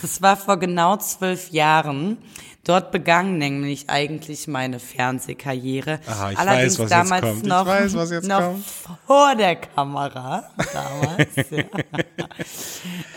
[0.00, 2.18] Das war vor genau zwölf Jahren.
[2.64, 5.98] Dort begann nämlich eigentlich meine Fernsehkarriere.
[6.06, 7.42] Aha, ich Allerdings weiß, was jetzt damals kommt.
[7.42, 8.64] Ich noch, weiß, was jetzt noch kommt.
[9.04, 11.50] vor der Kamera damals.
[11.50, 11.64] ja.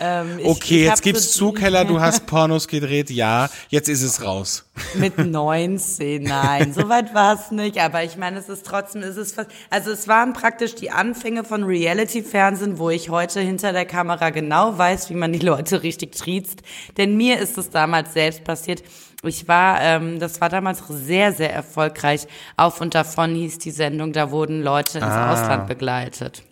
[0.00, 3.10] ähm, ich- Okay, ich jetzt gibst so- zu, Keller, du hast Pornos gedreht.
[3.10, 4.64] Ja, jetzt ist es raus.
[4.94, 7.78] Mit 19, nein, so weit war es nicht.
[7.80, 11.44] Aber ich meine, es ist trotzdem, es ist fast, also es waren praktisch die Anfänge
[11.44, 16.16] von Reality-Fernsehen, wo ich heute hinter der Kamera genau weiß, wie man die Leute richtig
[16.16, 16.62] triezt.
[16.96, 18.82] Denn mir ist es damals selbst passiert.
[19.26, 22.26] Ich war, ähm, das war damals sehr, sehr erfolgreich.
[22.56, 26.42] Auf und davon hieß die Sendung, da wurden Leute ins Ausland begleitet.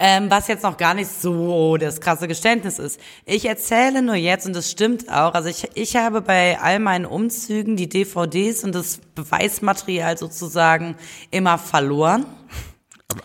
[0.00, 3.00] Ähm, was jetzt noch gar nicht so das krasse Geständnis ist.
[3.24, 7.04] Ich erzähle nur jetzt, und das stimmt auch, also ich, ich habe bei all meinen
[7.04, 10.94] Umzügen die DVDs und das Beweismaterial sozusagen
[11.32, 12.26] immer verloren.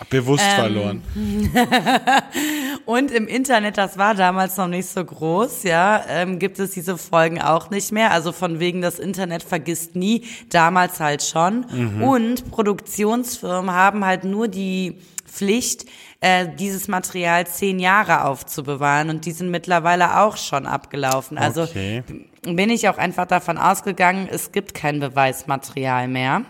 [0.09, 1.03] Bewusst ähm, verloren.
[2.85, 6.97] und im Internet, das war damals noch nicht so groß, ja, ähm, gibt es diese
[6.97, 8.11] Folgen auch nicht mehr.
[8.11, 11.65] Also von wegen das Internet vergisst nie, damals halt schon.
[11.69, 12.01] Mhm.
[12.01, 15.85] Und Produktionsfirmen haben halt nur die Pflicht,
[16.21, 21.37] äh, dieses Material zehn Jahre aufzubewahren und die sind mittlerweile auch schon abgelaufen.
[21.37, 22.03] Also okay.
[22.43, 26.43] bin ich auch einfach davon ausgegangen, es gibt kein Beweismaterial mehr.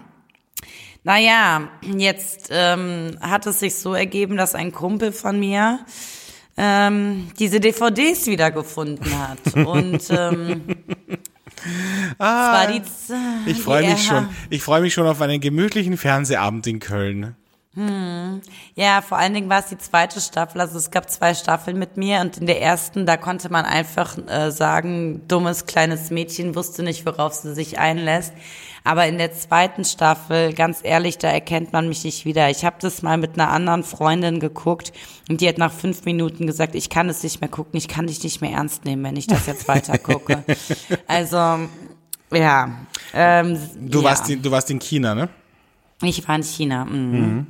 [1.04, 5.80] Naja, jetzt ähm, hat es sich so ergeben, dass ein Kumpel von mir
[6.56, 9.54] ähm, diese DVDs wiedergefunden hat.
[9.66, 10.62] Und ähm,
[12.20, 12.82] ah, die,
[13.46, 14.30] ich freue mich schon.
[14.50, 17.36] Ich freue mich schon auf einen gemütlichen Fernsehabend in Köln.
[17.76, 18.42] Hm.
[18.76, 20.62] Ja, vor allen Dingen war es die zweite Staffel.
[20.62, 24.16] Also es gab zwei Staffeln mit mir und in der ersten, da konnte man einfach
[24.28, 28.34] äh, sagen, dummes kleines Mädchen wusste nicht, worauf sie sich einlässt.
[28.84, 32.50] Aber in der zweiten Staffel, ganz ehrlich, da erkennt man mich nicht wieder.
[32.52, 34.94] Ich habe das mal mit einer anderen Freundin geguckt
[35.30, 38.06] und die hat nach fünf Minuten gesagt, ich kann es nicht mehr gucken, ich kann
[38.06, 40.44] dich nicht mehr ernst nehmen, wenn ich das jetzt weiter gucke.
[41.08, 41.38] also,
[42.32, 42.78] ja.
[43.14, 44.10] Ähm, du, ja.
[44.10, 45.30] Warst in, du warst in China, ne?
[46.04, 46.86] Ich war in China.
[46.86, 47.12] Mhm.
[47.12, 47.48] mhm.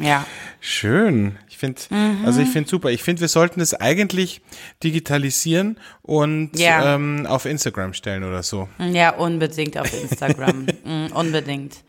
[0.00, 0.26] ja.
[0.60, 1.36] Schön.
[1.48, 2.24] Ich finde, mhm.
[2.24, 2.90] also ich finde super.
[2.90, 4.40] Ich finde, wir sollten es eigentlich
[4.82, 6.94] digitalisieren und ja.
[6.94, 8.68] ähm, auf Instagram stellen oder so.
[8.78, 10.66] Ja, unbedingt auf Instagram.
[10.84, 11.84] mhm, unbedingt.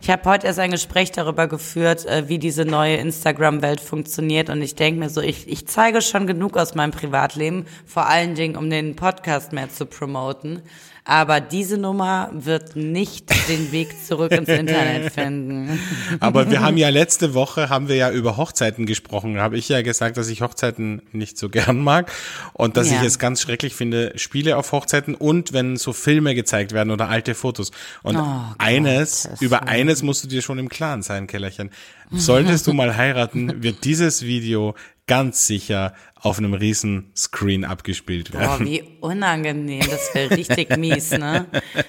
[0.00, 4.50] Ich habe heute erst ein Gespräch darüber geführt, äh, wie diese neue Instagram-Welt funktioniert.
[4.50, 8.34] Und ich denke mir so, ich, ich zeige schon genug aus meinem Privatleben, vor allen
[8.34, 10.62] Dingen, um den Podcast mehr zu promoten.
[11.04, 15.80] Aber diese Nummer wird nicht den Weg zurück ins Internet finden.
[16.20, 19.34] Aber wir haben ja letzte Woche haben wir ja über Hochzeiten gesprochen.
[19.34, 22.12] Da habe ich ja gesagt, dass ich Hochzeiten nicht so gern mag
[22.52, 23.00] und dass ja.
[23.00, 27.08] ich es ganz schrecklich finde, Spiele auf Hochzeiten und wenn so Filme gezeigt werden oder
[27.08, 27.72] alte Fotos.
[28.04, 31.70] Und oh eines, Gott, über eines musst du dir schon im Klaren sein, Kellerchen.
[32.14, 34.74] Solltest du mal heiraten, wird dieses Video
[35.12, 35.92] ganz sicher
[36.22, 38.58] auf einem riesen Screen abgespielt werden.
[38.58, 39.82] Boah, wie unangenehm.
[39.90, 41.44] Das wäre richtig mies, ne?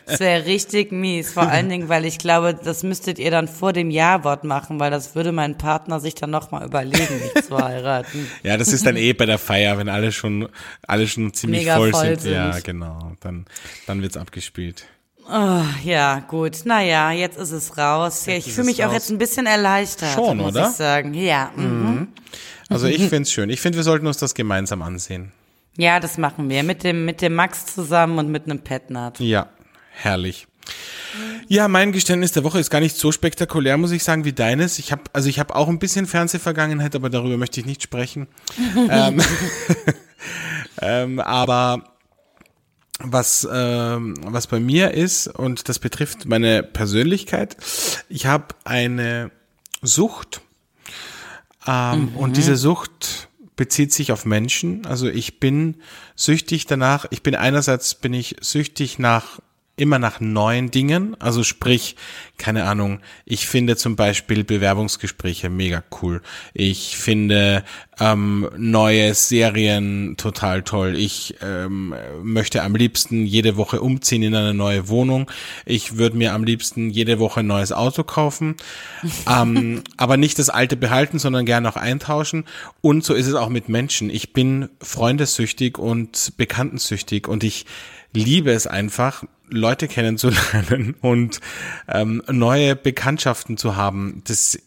[0.06, 1.32] Das wäre richtig mies.
[1.32, 4.92] Vor allen Dingen, weil ich glaube, das müsstet ihr dann vor dem Ja-Wort machen, weil
[4.92, 8.28] das würde mein Partner sich dann nochmal überlegen, mich zu heiraten.
[8.44, 10.50] Ja, das ist dann eh bei der Feier, wenn alle schon,
[10.86, 12.22] alle schon ziemlich voll, voll sind.
[12.22, 12.34] sind.
[12.34, 13.14] Ja, genau.
[13.22, 13.46] Dann,
[13.88, 14.86] dann wird's abgespielt.
[15.32, 16.66] Oh, ja, gut.
[16.66, 18.26] Naja, jetzt ist es raus.
[18.26, 20.68] Ja, ich fühle mich auch jetzt ein bisschen erleichtert, Schon, muss oder?
[20.70, 21.14] ich sagen.
[21.14, 21.52] Ja.
[21.56, 22.10] Mhm.
[22.74, 23.50] Also ich finde es schön.
[23.50, 25.32] Ich finde, wir sollten uns das gemeinsam ansehen.
[25.78, 26.64] Ja, das machen wir.
[26.64, 29.20] Mit dem, mit dem Max zusammen und mit einem Petnat.
[29.20, 29.50] Ja,
[29.92, 30.48] herrlich.
[31.48, 34.80] Ja, mein Geständnis der Woche ist gar nicht so spektakulär, muss ich sagen, wie deines.
[34.80, 38.28] Ich habe also ich habe auch ein bisschen Fernsehvergangenheit, aber darüber möchte ich nicht sprechen.
[38.90, 39.22] ähm,
[40.82, 41.84] ähm, aber
[43.00, 47.58] was ähm, was bei mir ist und das betrifft meine Persönlichkeit.
[48.10, 49.32] Ich habe eine
[49.82, 50.42] Sucht
[51.68, 52.18] ähm, mhm.
[52.18, 54.86] Und diese Sucht bezieht sich auf Menschen.
[54.86, 55.76] Also ich bin
[56.16, 57.06] süchtig danach.
[57.12, 59.40] Ich bin einerseits bin ich süchtig nach
[59.76, 61.20] immer nach neuen Dingen.
[61.20, 61.96] Also sprich,
[62.38, 66.22] keine Ahnung, ich finde zum Beispiel Bewerbungsgespräche mega cool.
[66.54, 67.64] Ich finde
[68.00, 70.96] ähm, neue Serien total toll.
[70.96, 75.32] Ich ähm, möchte am liebsten jede Woche umziehen in eine neue Wohnung.
[75.66, 78.56] Ich würde mir am liebsten jede Woche ein neues Auto kaufen.
[79.28, 82.46] ähm, aber nicht das alte behalten, sondern gerne auch eintauschen.
[82.82, 84.12] Und so ist es auch mit Menschen.
[84.12, 87.66] Ich bin freundessüchtig und bekanntensüchtig und ich
[88.14, 91.40] liebe es einfach, Leute kennenzulernen und
[91.88, 94.22] ähm, neue Bekanntschaften zu haben.
[94.26, 94.58] Das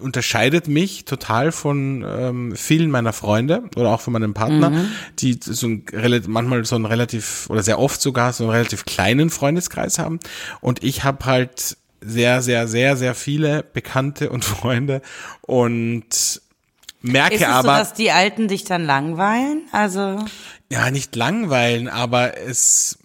[0.00, 4.88] unterscheidet mich total von ähm, vielen meiner Freunde oder auch von meinem Partner, mhm.
[5.18, 5.84] die so ein,
[6.26, 10.20] manchmal so einen relativ oder sehr oft sogar so einen relativ kleinen Freundeskreis haben.
[10.60, 15.02] Und ich habe halt sehr, sehr, sehr, sehr viele Bekannte und Freunde
[15.42, 16.40] und
[17.00, 19.62] merke Ist es aber, so, dass die Alten dich dann langweilen?
[19.72, 20.24] Also
[20.72, 22.98] ja, nicht langweilen, aber es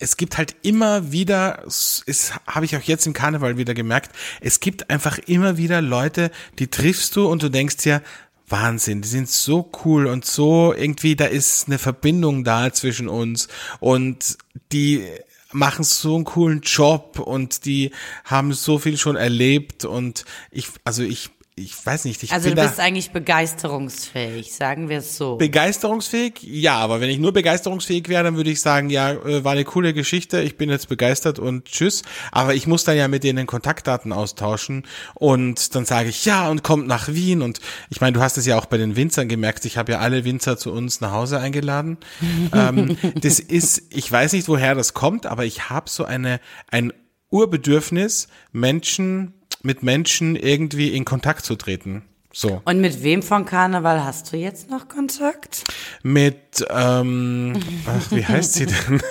[0.00, 4.10] es gibt halt immer wieder, es habe ich auch jetzt im Karneval wieder gemerkt,
[4.40, 8.02] es gibt einfach immer wieder Leute, die triffst du und du denkst dir,
[8.48, 13.46] Wahnsinn, die sind so cool und so irgendwie, da ist eine Verbindung da zwischen uns
[13.78, 14.36] und
[14.72, 15.06] die
[15.52, 17.92] machen so einen coolen Job und die
[18.24, 22.56] haben so viel schon erlebt und ich, also ich ich weiß nicht, ich Also bin
[22.56, 25.36] du bist eigentlich begeisterungsfähig, sagen wir es so.
[25.36, 26.42] begeisterungsfähig.
[26.42, 29.64] Ja, aber wenn ich nur begeisterungsfähig wäre, dann würde ich sagen, ja, äh, war eine
[29.64, 32.04] coole Geschichte, ich bin jetzt begeistert und tschüss.
[32.30, 36.62] Aber ich muss dann ja mit denen Kontaktdaten austauschen und dann sage ich ja und
[36.62, 39.66] kommt nach Wien und ich meine, du hast es ja auch bei den Winzern gemerkt,
[39.66, 41.98] ich habe ja alle Winzer zu uns nach Hause eingeladen.
[42.54, 46.40] ähm, das ist, ich weiß nicht, woher das kommt, aber ich habe so eine
[46.70, 46.94] ein
[47.32, 49.32] Urbedürfnis, Menschen
[49.62, 52.02] mit Menschen irgendwie in Kontakt zu treten.
[52.34, 52.62] So.
[52.64, 55.64] Und mit wem von Karneval hast du jetzt noch Kontakt?
[56.02, 57.52] Mit, ähm,
[57.86, 59.02] ach, wie heißt sie denn?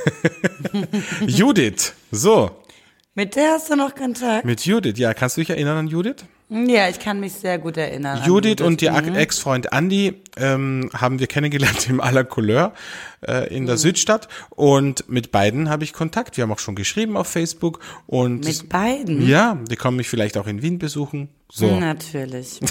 [1.27, 1.93] Judith.
[2.11, 2.51] So,
[3.13, 4.45] Mit der hast du noch Kontakt?
[4.45, 4.97] mit Judith.
[4.97, 6.25] Ja, kannst du dich erinnern an Judith?
[6.49, 8.17] Ja, ich kann mich sehr gut erinnern.
[8.19, 9.15] an Judith und ihr Mhm.
[9.15, 12.73] Ex-Freund Andy ähm, haben wir kennengelernt im la Couleur
[13.27, 13.67] äh, in Mhm.
[13.67, 16.37] der Südstadt und mit beiden habe ich Kontakt.
[16.37, 19.27] Wir haben auch schon geschrieben auf Facebook und Mit beiden?
[19.27, 21.29] ja, die kommen mich vielleicht auch in Wien besuchen.
[21.53, 21.67] So.
[21.79, 22.61] Natürlich.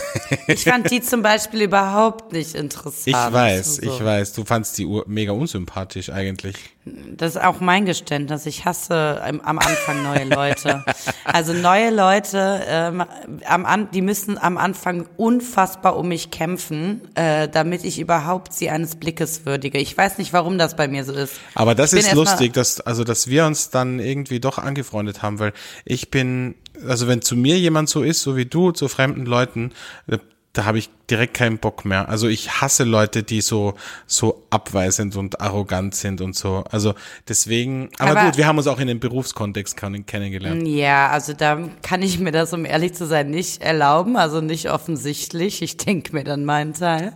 [0.46, 3.09] Ich fand die zum Beispiel überhaupt nicht interessant.
[3.09, 3.82] Ich weiß, So.
[3.82, 4.32] ich weiß.
[4.32, 6.57] Du fandst die mega unsympathisch eigentlich.
[6.86, 8.46] Das ist auch mein Geständnis.
[8.46, 10.82] Ich hasse am, am Anfang neue Leute.
[11.24, 13.05] Also neue Leute, ähm,
[13.46, 18.70] am an, die müssen am Anfang unfassbar um mich kämpfen, äh, damit ich überhaupt sie
[18.70, 19.76] eines Blickes würdige.
[19.76, 21.34] Ich weiß nicht, warum das bei mir so ist.
[21.55, 25.53] Aber das ist lustig, dass, also, dass wir uns dann irgendwie doch angefreundet haben, weil
[25.84, 26.55] ich bin,
[26.86, 29.72] also wenn zu mir jemand so ist, so wie du, zu fremden Leuten,
[30.07, 30.18] äh,
[30.53, 32.09] da habe ich direkt keinen Bock mehr.
[32.09, 33.74] Also ich hasse Leute, die so,
[34.09, 36.64] so abweisend und arrogant sind und so.
[36.68, 36.95] Also
[37.28, 40.66] deswegen, aber, Aber- gut, wir haben uns auch in dem Berufskontext kennengelernt.
[40.66, 44.16] Ja, also da kann ich mir das, um ehrlich zu sein, nicht erlauben.
[44.16, 45.62] Also nicht offensichtlich.
[45.62, 47.12] Ich denke mir dann meinen Teil.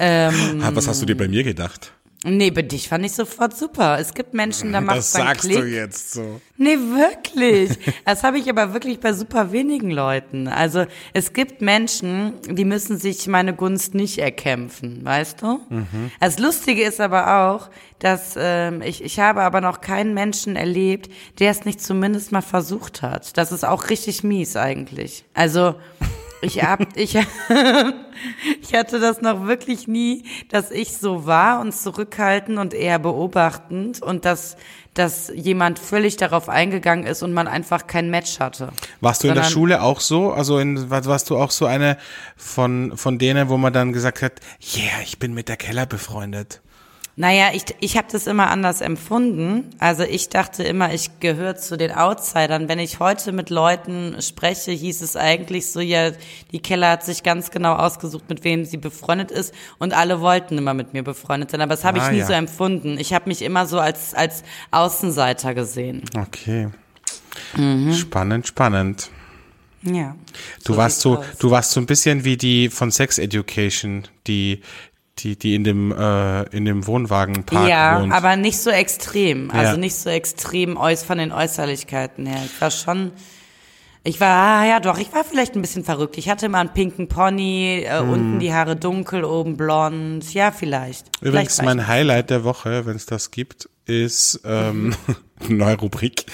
[0.00, 1.92] Ähm, Was hast du dir bei mir gedacht?
[2.24, 3.98] Nee, bei dich fand ich sofort super.
[4.00, 5.58] Es gibt Menschen, da macht Das dann sagst Klick.
[5.60, 6.40] du jetzt so.
[6.56, 7.78] Nee, wirklich.
[8.04, 10.48] Das habe ich aber wirklich bei super wenigen Leuten.
[10.48, 15.60] Also es gibt Menschen, die müssen sich meine Gunst nicht erkämpfen, weißt du?
[16.20, 21.10] Das Lustige ist aber auch, dass ähm, ich, ich habe aber noch keinen Menschen erlebt,
[21.38, 23.36] der es nicht zumindest mal versucht hat.
[23.36, 25.24] Das ist auch richtig mies eigentlich.
[25.34, 25.74] Also
[26.42, 27.16] ich hab, ich,
[28.62, 34.02] ich hatte das noch wirklich nie, dass ich so war und zurückhaltend und eher beobachtend
[34.02, 34.56] und dass,
[34.94, 38.70] dass jemand völlig darauf eingegangen ist und man einfach kein Match hatte.
[39.00, 40.32] Warst du in der Schule auch so?
[40.32, 41.96] Also in, war- warst du auch so eine
[42.36, 44.34] von, von denen, wo man dann gesagt hat,
[44.76, 46.60] yeah, ich bin mit der Keller befreundet?
[47.20, 49.70] Naja, ich, ich habe das immer anders empfunden.
[49.80, 52.68] Also ich dachte immer, ich gehöre zu den Outsidern.
[52.68, 56.12] Wenn ich heute mit Leuten spreche, hieß es eigentlich so, ja,
[56.52, 60.56] die Keller hat sich ganz genau ausgesucht, mit wem sie befreundet ist und alle wollten
[60.58, 61.60] immer mit mir befreundet sein.
[61.60, 62.26] Aber das habe ich Ah, nie ja.
[62.26, 62.98] so empfunden.
[62.98, 66.02] Ich habe mich immer so als, als Außenseiter gesehen.
[66.16, 66.68] Okay.
[67.56, 67.94] Mhm.
[67.94, 69.10] Spannend, spannend.
[69.82, 70.14] Ja.
[70.64, 71.24] Du So warst so, aus.
[71.40, 74.62] du warst so ein bisschen wie die von Sex Education, die,
[75.18, 78.12] die, die in dem, äh, in dem Wohnwagenpark Ja, wohnt.
[78.12, 79.50] aber nicht so extrem.
[79.50, 79.76] Also Ja.
[79.76, 82.40] nicht so extrem äuß von den Äußerlichkeiten her.
[82.44, 83.12] Ich war schon,
[84.04, 86.16] ich war, ah, ja doch, ich war vielleicht ein bisschen verrückt.
[86.18, 88.08] Ich hatte immer einen pinken Pony, äh, Hm.
[88.08, 90.32] unten die Haare dunkel, oben blond.
[90.32, 91.06] Ja, vielleicht.
[91.20, 94.94] Übrigens, vielleicht mein Highlight der Woche, wenn es das gibt, ist ähm,
[95.48, 96.26] neue Rubrik,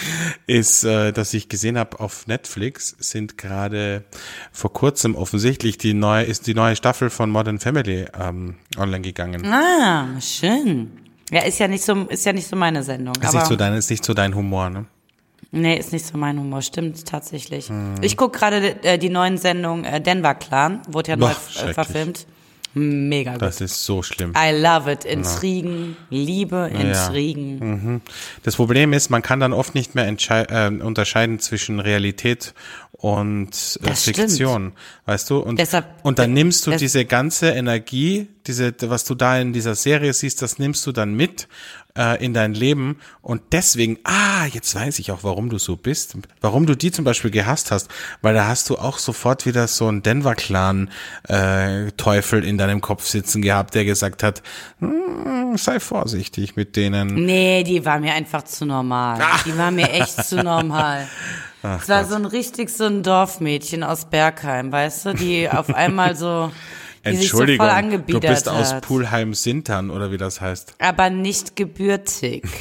[0.46, 4.04] ist, äh, dass ich gesehen habe auf Netflix sind gerade
[4.52, 9.46] vor kurzem offensichtlich die neue ist die neue Staffel von Modern Family ähm, online gegangen.
[9.46, 10.90] ah, schön.
[11.30, 13.14] Ja, ist ja nicht so, ist ja nicht so meine Sendung.
[13.14, 14.86] Ist aber, nicht so dein, ist nicht so dein Humor, ne?
[15.50, 17.68] Nee, ist nicht so mein Humor, stimmt tatsächlich.
[17.68, 17.94] Hm.
[18.02, 21.74] Ich guck gerade äh, die neuen Sendungen äh, Denver Clan, wurde ja Boah, neu schrecklich.
[21.74, 22.26] verfilmt.
[22.74, 23.42] Mega gut.
[23.42, 24.32] Das ist so schlimm.
[24.36, 25.04] I love it.
[25.04, 27.58] Intrigen, Liebe, Intrigen.
[27.58, 28.00] Mhm.
[28.42, 32.52] Das Problem ist, man kann dann oft nicht mehr äh, unterscheiden zwischen Realität
[32.92, 33.94] und äh.
[33.94, 34.72] Fiktion,
[35.06, 35.38] weißt du?
[35.38, 39.74] Und, Deshalb- und dann nimmst du diese ganze Energie, diese, was du da in dieser
[39.74, 41.46] Serie siehst, das nimmst du dann mit
[41.96, 46.16] äh, in dein Leben und deswegen, ah, jetzt weiß ich auch, warum du so bist,
[46.40, 47.88] warum du die zum Beispiel gehasst hast,
[48.22, 50.90] weil da hast du auch sofort wieder so einen Denver-Clan
[51.28, 54.42] äh, Teufel in deinem Kopf sitzen gehabt, der gesagt hat,
[54.80, 57.14] hm, sei vorsichtig mit denen.
[57.14, 59.20] Nee, die war mir einfach zu normal.
[59.46, 61.06] Die war mir echt zu normal.
[61.80, 66.14] Es war so ein richtig so ein Dorfmädchen aus Bergheim, weißt du, die auf einmal
[66.14, 66.52] so,
[67.12, 68.86] sich so Entschuldigung, du bist aus hat.
[68.86, 70.74] Pulheim-Sintern oder wie das heißt.
[70.78, 72.44] aber nicht gebürtig.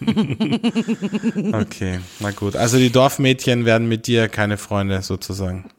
[1.52, 2.56] Okay, na gut.
[2.56, 5.70] Also die Dorfmädchen werden mit dir keine Freunde sozusagen.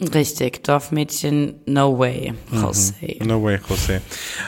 [0.00, 2.94] Richtig, Dorfmädchen, no way, Jose.
[3.24, 4.00] No way, José.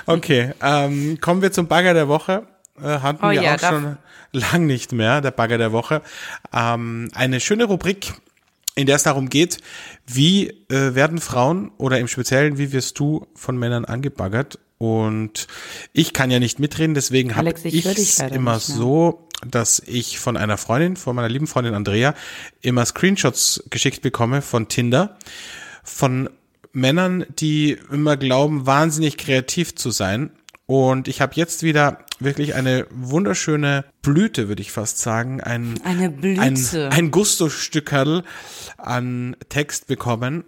[0.07, 2.47] Okay, ähm, kommen wir zum Bagger der Woche.
[2.80, 3.99] Äh, hatten Oh wir ja, auch schon
[4.32, 6.03] lang nicht mehr, der Bagger der Woche.
[6.53, 8.14] Ähm, eine schöne Rubrik
[8.75, 9.59] in der es darum geht,
[10.07, 14.59] wie äh, werden Frauen oder im Speziellen, wie wirst du von Männern angebaggert?
[14.79, 15.47] Und
[15.93, 20.59] ich kann ja nicht mitreden, deswegen habe ich es immer so, dass ich von einer
[20.59, 22.14] Freundin, von meiner lieben Freundin Andrea,
[22.61, 25.16] immer Screenshots geschickt bekomme von Tinder,
[25.85, 26.29] von
[26.72, 30.31] Männern, die immer glauben, wahnsinnig kreativ zu sein.
[30.66, 36.11] Und ich habe jetzt wieder wirklich eine wunderschöne Blüte, würde ich fast sagen, ein Eine
[36.11, 36.41] Blüte.
[36.41, 36.59] ein,
[36.91, 38.25] ein Gusto-Stückerl
[38.79, 40.45] an Text bekommen.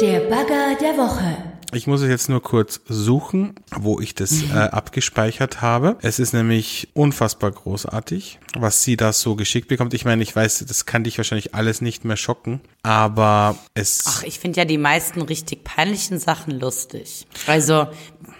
[0.00, 1.53] Der Bagger der Woche.
[1.74, 5.96] Ich muss es jetzt nur kurz suchen, wo ich das äh, abgespeichert habe.
[6.02, 9.92] Es ist nämlich unfassbar großartig, was sie da so geschickt bekommt.
[9.92, 14.22] Ich meine, ich weiß, das kann dich wahrscheinlich alles nicht mehr schocken, aber es Ach,
[14.22, 17.26] ich finde ja die meisten richtig peinlichen Sachen lustig.
[17.46, 17.88] Also,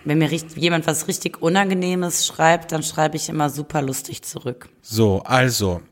[0.04, 4.68] wenn mir jemand was richtig Unangenehmes schreibt, dann schreibe ich immer super lustig zurück.
[4.80, 5.82] so, also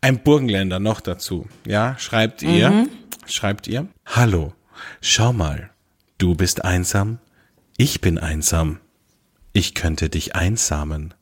[0.00, 1.46] ein Burgenländer noch dazu.
[1.66, 2.86] Ja, schreibt ihr,
[3.26, 3.88] schreibt ihr.
[4.06, 4.52] Hallo,
[5.00, 5.71] schau mal,
[6.22, 7.18] du bist einsam,
[7.76, 8.78] ich bin einsam.
[9.52, 11.14] Ich könnte dich einsamen.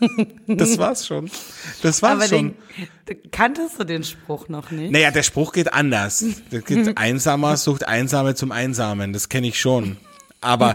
[0.48, 1.30] das war's schon.
[1.80, 2.56] Das war's Aber schon.
[3.08, 4.90] den, kanntest du den Spruch noch nicht?
[4.90, 6.24] Naja, der Spruch geht anders.
[6.50, 9.12] Das geht Einsamer sucht Einsame zum Einsamen.
[9.12, 9.96] Das kenne ich schon.
[10.40, 10.74] Aber,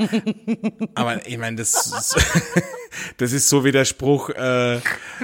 [0.95, 2.15] aber ich meine, das,
[3.17, 4.79] das ist so wie der Spruch, äh,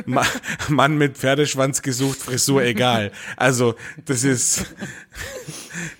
[0.05, 0.25] Ma-
[0.69, 3.11] Mann mit Pferdeschwanz gesucht, Frisur egal.
[3.37, 4.65] Also, das ist,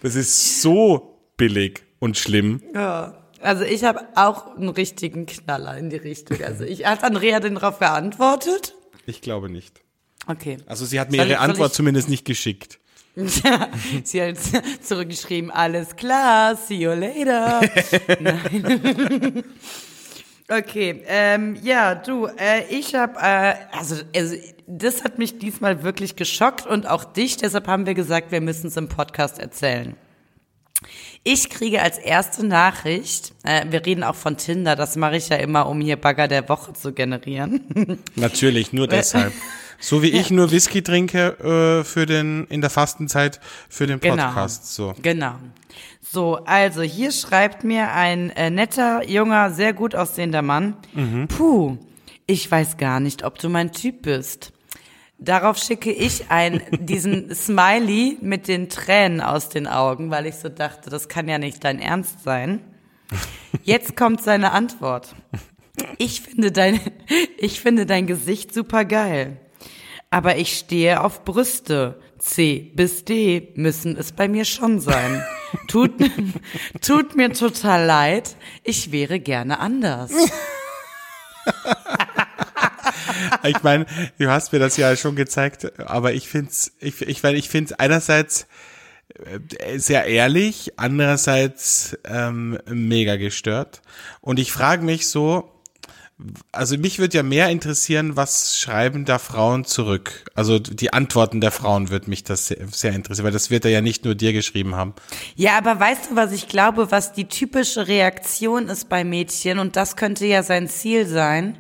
[0.01, 2.61] das ist so billig und schlimm.
[2.73, 3.21] Ja.
[3.41, 6.41] Also ich habe auch einen richtigen Knaller in die Richtung.
[6.43, 8.73] Also ich hat Andrea den darauf geantwortet?
[9.05, 9.81] Ich glaube nicht.
[10.25, 10.57] Okay.
[10.65, 12.79] Also sie hat mir Soll ihre ich- Antwort ich- zumindest nicht geschickt.
[14.03, 14.35] Sie hat
[14.81, 17.61] zurückgeschrieben, alles klar, see you later.
[18.19, 19.43] Nein.
[20.47, 24.35] Okay, ähm, ja, du, äh, ich habe, äh, also, also,
[24.67, 28.67] das hat mich diesmal wirklich geschockt und auch dich, deshalb haben wir gesagt, wir müssen
[28.67, 29.95] es im Podcast erzählen.
[31.23, 35.37] Ich kriege als erste Nachricht, äh, wir reden auch von Tinder, das mache ich ja
[35.37, 37.97] immer, um hier Bagger der Woche zu generieren.
[38.15, 39.33] Natürlich, nur deshalb.
[39.79, 44.73] So wie ich nur Whisky trinke äh, für den in der Fastenzeit für den Podcast.
[44.73, 44.93] So.
[45.01, 45.35] Genau.
[46.01, 50.75] So, also hier schreibt mir ein äh, netter, junger, sehr gut aussehender Mann.
[51.27, 51.77] Puh,
[52.27, 54.53] ich weiß gar nicht, ob du mein Typ bist.
[55.17, 60.49] Darauf schicke ich ein, diesen Smiley mit den Tränen aus den Augen, weil ich so
[60.49, 62.61] dachte, das kann ja nicht dein Ernst sein.
[63.63, 65.15] Jetzt kommt seine Antwort.
[65.97, 66.79] Ich finde dein,
[67.37, 69.41] ich finde dein Gesicht super geil.
[70.15, 71.99] Aber ich stehe auf Brüste.
[72.19, 75.21] C bis D müssen es bei mir schon sein.
[75.67, 75.91] Tut,
[76.79, 78.37] tut mir total leid.
[78.63, 80.11] Ich wäre gerne anders.
[83.43, 83.85] Ich meine,
[84.17, 87.71] du hast mir das ja schon gezeigt, aber ich find's, ich, ich, weil ich find's
[87.71, 88.47] einerseits
[89.59, 93.81] äh, sehr ehrlich, andererseits ähm, mega gestört.
[94.21, 95.54] Und ich frage mich so,
[96.53, 100.25] also mich würde ja mehr interessieren, was schreiben da Frauen zurück?
[100.33, 103.71] Also die Antworten der Frauen würde mich das sehr, sehr interessieren, weil das wird er
[103.71, 104.93] ja nicht nur dir geschrieben haben.
[105.35, 109.75] Ja, aber weißt du, was ich glaube, was die typische Reaktion ist bei Mädchen und
[109.75, 111.57] das könnte ja sein Ziel sein,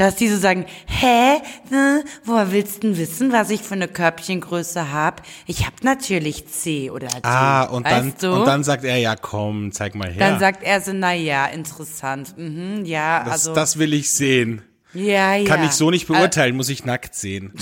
[0.00, 1.34] dass die so sagen, hä,
[1.70, 5.20] äh, woher willst du denn wissen, was ich für eine Körbchengröße hab?
[5.46, 7.18] Ich hab natürlich C oder D.
[7.22, 8.32] Ah, und dann, du?
[8.32, 10.18] und dann sagt er, ja komm, zeig mal her.
[10.18, 12.32] Dann sagt er so, na ja, interessant.
[12.38, 14.62] Mhm, ja, das, also das will ich sehen.
[14.94, 15.46] ja, ja.
[15.46, 17.52] Kann ich so nicht beurteilen, muss ich nackt sehen.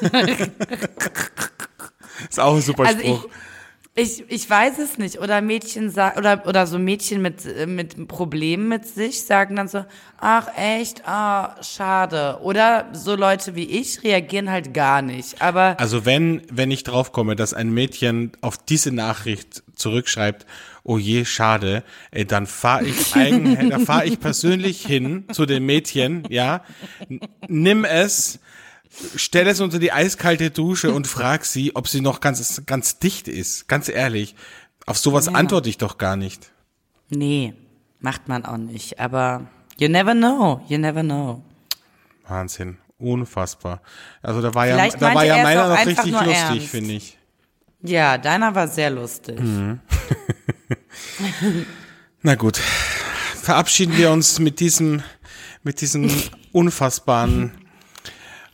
[2.28, 3.26] ist auch ein super Also Spruch.
[3.26, 3.30] ich,
[4.00, 5.20] ich, ich weiß es nicht.
[5.20, 9.68] Oder Mädchen sagen, oder, oder so Mädchen mit, äh, mit Problemen mit sich sagen dann
[9.68, 9.84] so,
[10.18, 12.38] ach echt, ah, schade.
[12.42, 15.40] Oder so Leute wie ich reagieren halt gar nicht.
[15.42, 20.46] Aber Also wenn, wenn ich draufkomme, dass ein Mädchen auf diese Nachricht zurückschreibt,
[20.82, 25.66] oh je, schade, ey, dann fahre ich eigen, da fahre ich persönlich hin zu dem
[25.66, 26.64] Mädchen, ja,
[27.48, 28.40] nimm es,
[29.16, 33.28] stell es unter die eiskalte Dusche und frag sie, ob sie noch ganz, ganz dicht
[33.28, 33.68] ist.
[33.68, 34.34] Ganz ehrlich.
[34.86, 36.50] Auf sowas antworte ich doch gar nicht.
[37.08, 37.54] nee,
[38.00, 38.98] macht man auch nicht.
[38.98, 39.46] Aber
[39.78, 41.42] you never know, you never know.
[42.26, 42.78] Wahnsinn.
[42.98, 43.80] Unfassbar.
[44.22, 47.16] Also da war ja, da war ja er meiner noch richtig lustig, finde ich.
[47.82, 49.40] Ja, deiner war sehr lustig.
[52.22, 52.58] Na gut,
[53.36, 55.02] verabschieden wir uns mit diesem,
[55.62, 56.10] mit diesem
[56.52, 57.52] unfassbaren,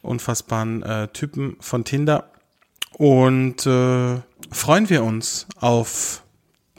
[0.07, 2.31] unfassbaren äh, Typen von Tinder
[2.93, 6.23] und äh, freuen wir uns auf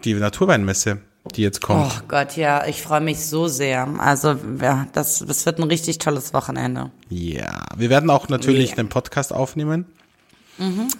[0.04, 1.02] die Naturweinmesse,
[1.36, 1.92] die jetzt kommt.
[1.92, 3.88] Oh Gott, ja, ich freue mich so sehr.
[4.00, 6.92] Also, ja, das, das wird ein richtig tolles Wochenende.
[7.10, 8.78] Ja, wir werden auch natürlich Ja.
[8.78, 9.86] einen Podcast aufnehmen.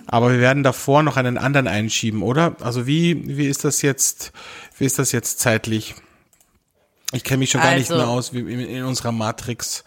[0.06, 2.56] Aber wir werden davor noch einen anderen einschieben, oder?
[2.62, 4.32] Also wie, wie ist das jetzt,
[4.78, 5.96] wie ist das jetzt zeitlich?
[7.12, 9.84] Ich kenne mich schon gar nicht Also- mehr aus wie in, in unserer Matrix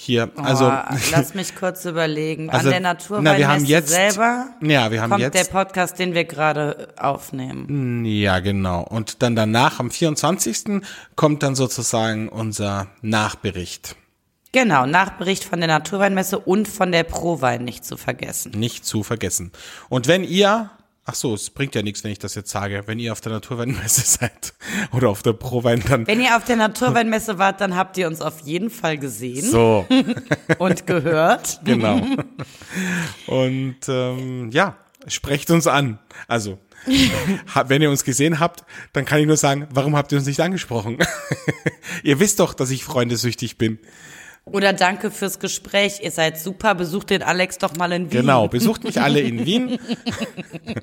[0.00, 0.30] hier.
[0.36, 2.50] Also, oh, lass mich kurz überlegen.
[2.50, 5.44] Also, An der na, Naturweinmesse wir haben jetzt- selber ja, wir haben kommt jetzt, der
[5.44, 8.04] Podcast, den wir gerade aufnehmen.
[8.04, 8.82] ja, genau.
[8.82, 10.82] Und dann danach, am 24.
[11.16, 13.96] kommt dann sozusagen unser Nachbericht.
[14.52, 18.52] Genau, Nachbericht von der Naturweinmesse und von der Prowein nicht zu vergessen.
[18.52, 19.52] Nicht zu vergessen.
[19.90, 20.70] Und wenn ihr,
[21.08, 23.32] ach so, es bringt ja nichts, wenn ich das jetzt sage, wenn ihr auf der
[23.32, 24.52] Naturweinmesse seid
[24.92, 28.20] oder auf der Prowein, dann Wenn ihr auf der Naturweinmesse wart, dann habt ihr uns
[28.20, 29.86] auf jeden Fall gesehen so,
[30.58, 31.60] und gehört.
[31.64, 32.02] genau.
[33.26, 35.98] Und ähm, ja, sprecht uns an.
[36.26, 36.58] Also,
[37.66, 40.40] wenn ihr uns gesehen habt, dann kann ich nur sagen, warum habt ihr uns nicht
[40.40, 40.98] angesprochen?
[42.02, 43.78] ihr wisst doch, dass ich freundesüchtig bin.
[44.52, 46.00] Oder danke fürs Gespräch.
[46.02, 46.74] Ihr seid super.
[46.74, 48.20] Besucht den Alex doch mal in Wien.
[48.20, 49.78] Genau, besucht mich alle in Wien.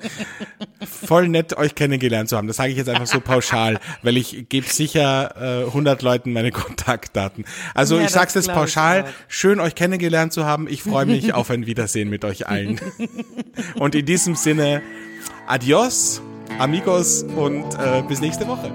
[0.85, 2.47] Voll nett, euch kennengelernt zu haben.
[2.47, 6.51] Das sage ich jetzt einfach so pauschal, weil ich gebe sicher äh, 100 Leuten meine
[6.51, 7.45] Kontaktdaten.
[7.73, 9.05] Also Ja, ich sag's das jetzt pauschal.
[9.27, 10.67] Schön, euch kennengelernt zu haben.
[10.67, 12.79] Ich freue mich auf ein Wiedersehen mit euch allen.
[13.75, 14.81] Und in diesem Sinne,
[15.47, 16.21] adios,
[16.59, 18.71] amigos und äh, bis nächste Woche.